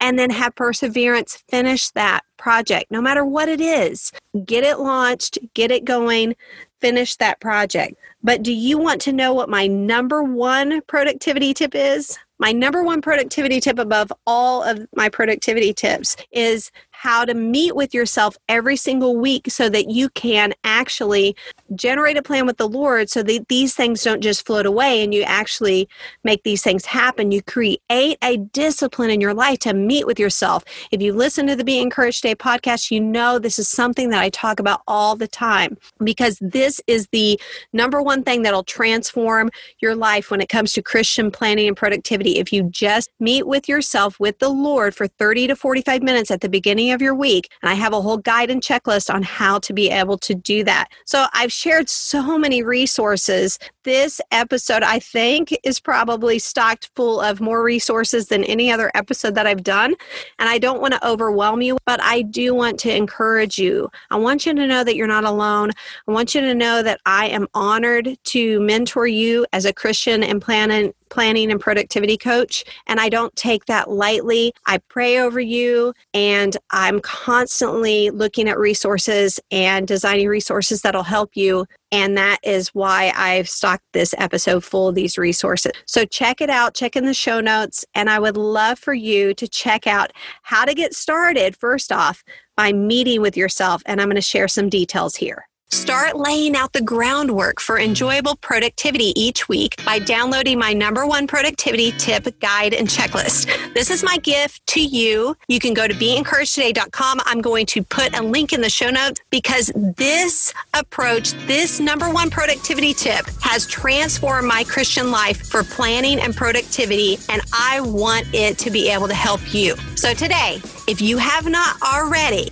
and 0.00 0.18
then 0.18 0.30
have 0.30 0.54
perseverance 0.54 1.36
finish 1.48 1.90
that 1.90 2.22
project, 2.38 2.90
no 2.90 3.00
matter 3.02 3.24
what 3.24 3.48
it 3.48 3.60
is. 3.60 4.12
Get 4.44 4.64
it 4.64 4.78
launched, 4.78 5.38
get 5.54 5.70
it 5.70 5.84
going, 5.84 6.34
finish 6.80 7.16
that 7.16 7.40
project. 7.40 7.96
But 8.22 8.42
do 8.42 8.52
you 8.52 8.78
want 8.78 9.00
to 9.02 9.12
know 9.12 9.32
what 9.32 9.48
my 9.48 9.66
number 9.66 10.22
one 10.22 10.80
productivity 10.82 11.54
tip 11.54 11.74
is? 11.74 12.18
My 12.38 12.52
number 12.52 12.82
one 12.82 13.00
productivity 13.00 13.60
tip 13.60 13.78
above 13.78 14.12
all 14.26 14.62
of 14.62 14.86
my 14.94 15.08
productivity 15.08 15.72
tips 15.72 16.16
is 16.32 16.70
how 17.06 17.24
to 17.24 17.34
meet 17.34 17.76
with 17.76 17.94
yourself 17.94 18.36
every 18.48 18.74
single 18.74 19.16
week 19.16 19.48
so 19.48 19.68
that 19.68 19.88
you 19.88 20.08
can 20.08 20.52
actually 20.64 21.36
generate 21.76 22.16
a 22.16 22.22
plan 22.22 22.46
with 22.46 22.56
the 22.56 22.68
Lord 22.68 23.08
so 23.08 23.22
that 23.22 23.46
these 23.46 23.76
things 23.76 24.02
don't 24.02 24.20
just 24.20 24.44
float 24.44 24.66
away 24.66 25.04
and 25.04 25.14
you 25.14 25.22
actually 25.22 25.88
make 26.24 26.42
these 26.42 26.64
things 26.64 26.84
happen. 26.84 27.30
You 27.30 27.42
create 27.42 27.80
a 27.88 28.36
discipline 28.52 29.10
in 29.10 29.20
your 29.20 29.34
life 29.34 29.60
to 29.60 29.72
meet 29.72 30.04
with 30.04 30.18
yourself. 30.18 30.64
If 30.90 31.00
you 31.00 31.12
listen 31.12 31.46
to 31.46 31.54
the 31.54 31.62
Be 31.62 31.78
Encouraged 31.78 32.22
Today 32.22 32.34
podcast, 32.34 32.90
you 32.90 33.00
know 33.00 33.38
this 33.38 33.60
is 33.60 33.68
something 33.68 34.10
that 34.10 34.20
I 34.20 34.28
talk 34.30 34.58
about 34.58 34.82
all 34.88 35.14
the 35.14 35.28
time 35.28 35.78
because 36.02 36.38
this 36.40 36.80
is 36.88 37.06
the 37.12 37.40
number 37.72 38.02
one 38.02 38.24
thing 38.24 38.42
that'll 38.42 38.64
transform 38.64 39.50
your 39.78 39.94
life 39.94 40.32
when 40.32 40.40
it 40.40 40.48
comes 40.48 40.72
to 40.72 40.82
Christian 40.82 41.30
planning 41.30 41.68
and 41.68 41.76
productivity. 41.76 42.38
If 42.38 42.52
you 42.52 42.64
just 42.64 43.10
meet 43.20 43.46
with 43.46 43.68
yourself 43.68 44.18
with 44.18 44.40
the 44.40 44.48
Lord 44.48 44.92
for 44.92 45.06
30 45.06 45.46
to 45.46 45.54
45 45.54 46.02
minutes 46.02 46.32
at 46.32 46.40
the 46.40 46.48
beginning 46.48 46.90
of 46.90 46.95
your 47.00 47.14
week, 47.14 47.50
and 47.62 47.70
I 47.70 47.74
have 47.74 47.92
a 47.92 48.00
whole 48.00 48.18
guide 48.18 48.50
and 48.50 48.62
checklist 48.62 49.12
on 49.12 49.22
how 49.22 49.58
to 49.60 49.72
be 49.72 49.90
able 49.90 50.18
to 50.18 50.34
do 50.34 50.64
that. 50.64 50.88
So 51.04 51.26
I've 51.32 51.52
shared 51.52 51.88
so 51.88 52.38
many 52.38 52.62
resources. 52.62 53.58
This 53.84 54.20
episode, 54.32 54.82
I 54.82 54.98
think, 54.98 55.56
is 55.62 55.78
probably 55.78 56.38
stocked 56.38 56.90
full 56.96 57.20
of 57.20 57.40
more 57.40 57.62
resources 57.62 58.26
than 58.26 58.42
any 58.44 58.70
other 58.70 58.90
episode 58.94 59.34
that 59.36 59.46
I've 59.46 59.62
done. 59.62 59.94
And 60.38 60.48
I 60.48 60.58
don't 60.58 60.80
want 60.80 60.94
to 60.94 61.08
overwhelm 61.08 61.62
you, 61.62 61.78
but 61.86 62.00
I 62.02 62.22
do 62.22 62.54
want 62.54 62.80
to 62.80 62.94
encourage 62.94 63.58
you. 63.58 63.88
I 64.10 64.16
want 64.16 64.44
you 64.44 64.54
to 64.54 64.66
know 64.66 64.82
that 64.82 64.96
you're 64.96 65.06
not 65.06 65.24
alone. 65.24 65.70
I 66.08 66.12
want 66.12 66.34
you 66.34 66.40
to 66.40 66.54
know 66.54 66.82
that 66.82 67.00
I 67.06 67.28
am 67.28 67.46
honored 67.54 68.16
to 68.24 68.60
mentor 68.60 69.06
you 69.06 69.46
as 69.52 69.64
a 69.64 69.72
Christian 69.72 70.22
and 70.22 70.42
planning 70.42 70.92
planning 71.08 71.50
and 71.50 71.60
productivity 71.60 72.16
coach, 72.16 72.64
and 72.86 73.00
I 73.00 73.08
don't 73.08 73.34
take 73.36 73.66
that 73.66 73.90
lightly. 73.90 74.52
I 74.66 74.78
pray 74.88 75.18
over 75.18 75.40
you, 75.40 75.92
and 76.14 76.56
I'm 76.70 77.00
constantly 77.00 78.10
looking 78.10 78.48
at 78.48 78.58
resources 78.58 79.40
and 79.50 79.86
designing 79.86 80.28
resources 80.28 80.82
that'll 80.82 81.02
help 81.02 81.30
you. 81.34 81.66
And 81.92 82.16
that 82.16 82.38
is 82.42 82.68
why 82.68 83.12
I've 83.14 83.48
stocked 83.48 83.84
this 83.92 84.14
episode 84.18 84.64
full 84.64 84.88
of 84.88 84.94
these 84.94 85.16
resources. 85.16 85.72
So 85.86 86.04
check 86.04 86.40
it 86.40 86.50
out, 86.50 86.74
check 86.74 86.96
in 86.96 87.06
the 87.06 87.14
show 87.14 87.40
notes, 87.40 87.84
and 87.94 88.10
I 88.10 88.18
would 88.18 88.36
love 88.36 88.78
for 88.78 88.94
you 88.94 89.34
to 89.34 89.48
check 89.48 89.86
out 89.86 90.12
how 90.42 90.64
to 90.64 90.74
get 90.74 90.94
started, 90.94 91.56
first 91.56 91.92
off, 91.92 92.24
by 92.56 92.72
meeting 92.72 93.20
with 93.20 93.36
yourself. 93.36 93.82
And 93.86 94.00
I'm 94.00 94.08
going 94.08 94.16
to 94.16 94.22
share 94.22 94.48
some 94.48 94.68
details 94.68 95.16
here. 95.16 95.46
Start 95.76 96.16
laying 96.16 96.56
out 96.56 96.72
the 96.72 96.80
groundwork 96.80 97.60
for 97.60 97.78
enjoyable 97.78 98.36
productivity 98.36 99.12
each 99.14 99.46
week 99.46 99.84
by 99.84 99.98
downloading 99.98 100.58
my 100.58 100.72
number 100.72 101.06
one 101.06 101.26
productivity 101.26 101.92
tip 101.92 102.26
guide 102.40 102.72
and 102.72 102.88
checklist. 102.88 103.74
This 103.74 103.90
is 103.90 104.02
my 104.02 104.16
gift 104.16 104.66
to 104.68 104.80
you. 104.80 105.36
You 105.48 105.60
can 105.60 105.74
go 105.74 105.86
to 105.86 105.92
beencouragedtoday.com. 105.92 107.20
I'm 107.26 107.42
going 107.42 107.66
to 107.66 107.84
put 107.84 108.18
a 108.18 108.22
link 108.22 108.54
in 108.54 108.62
the 108.62 108.70
show 108.70 108.88
notes 108.88 109.20
because 109.30 109.70
this 109.98 110.52
approach, 110.72 111.32
this 111.46 111.78
number 111.78 112.08
one 112.08 112.30
productivity 112.30 112.94
tip 112.94 113.26
has 113.42 113.66
transformed 113.66 114.48
my 114.48 114.64
Christian 114.64 115.10
life 115.10 115.46
for 115.46 115.62
planning 115.62 116.18
and 116.20 116.34
productivity, 116.34 117.18
and 117.28 117.42
I 117.52 117.82
want 117.82 118.26
it 118.32 118.56
to 118.60 118.70
be 118.70 118.88
able 118.88 119.08
to 119.08 119.14
help 119.14 119.52
you. 119.52 119.76
So 119.94 120.14
today, 120.14 120.62
if 120.88 121.02
you 121.02 121.18
have 121.18 121.46
not 121.46 121.82
already 121.82 122.50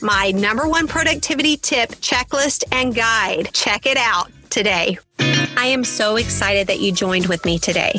my 0.00 0.30
number 0.30 0.68
one 0.68 0.86
productivity 0.86 1.56
tip 1.56 1.90
checklist 1.96 2.64
and 2.72 2.94
guide, 2.94 3.50
check 3.52 3.86
it 3.86 3.96
out 3.96 4.30
today. 4.50 4.98
I 5.18 5.66
am 5.66 5.84
so 5.84 6.16
excited 6.16 6.66
that 6.66 6.80
you 6.80 6.92
joined 6.92 7.26
with 7.26 7.44
me 7.44 7.58
today. 7.58 7.92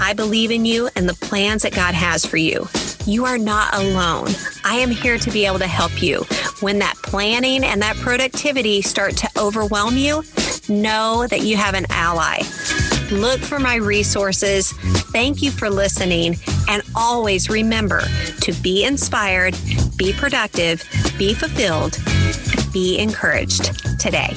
I 0.00 0.14
believe 0.14 0.50
in 0.50 0.64
you 0.64 0.88
and 0.96 1.08
the 1.08 1.14
plans 1.14 1.62
that 1.62 1.74
God 1.74 1.94
has 1.94 2.24
for 2.24 2.36
you. 2.36 2.66
You 3.06 3.24
are 3.24 3.38
not 3.38 3.74
alone. 3.74 4.28
I 4.64 4.76
am 4.76 4.90
here 4.90 5.18
to 5.18 5.30
be 5.30 5.46
able 5.46 5.58
to 5.58 5.66
help 5.66 6.02
you. 6.02 6.22
When 6.60 6.78
that 6.78 6.96
planning 6.96 7.64
and 7.64 7.82
that 7.82 7.96
productivity 7.96 8.82
start 8.82 9.16
to 9.18 9.28
overwhelm 9.38 9.96
you, 9.96 10.22
know 10.68 11.26
that 11.28 11.40
you 11.42 11.56
have 11.56 11.74
an 11.74 11.86
ally. 11.90 12.42
Look 13.10 13.40
for 13.40 13.58
my 13.58 13.76
resources. 13.76 14.72
Thank 15.12 15.42
you 15.42 15.50
for 15.50 15.68
listening. 15.68 16.36
And 16.68 16.82
always 16.94 17.50
remember 17.50 18.02
to 18.40 18.52
be 18.62 18.84
inspired, 18.84 19.54
be 20.02 20.12
productive, 20.12 20.82
be 21.16 21.32
fulfilled, 21.32 21.96
be 22.72 22.98
encouraged 22.98 23.66
today. 24.00 24.34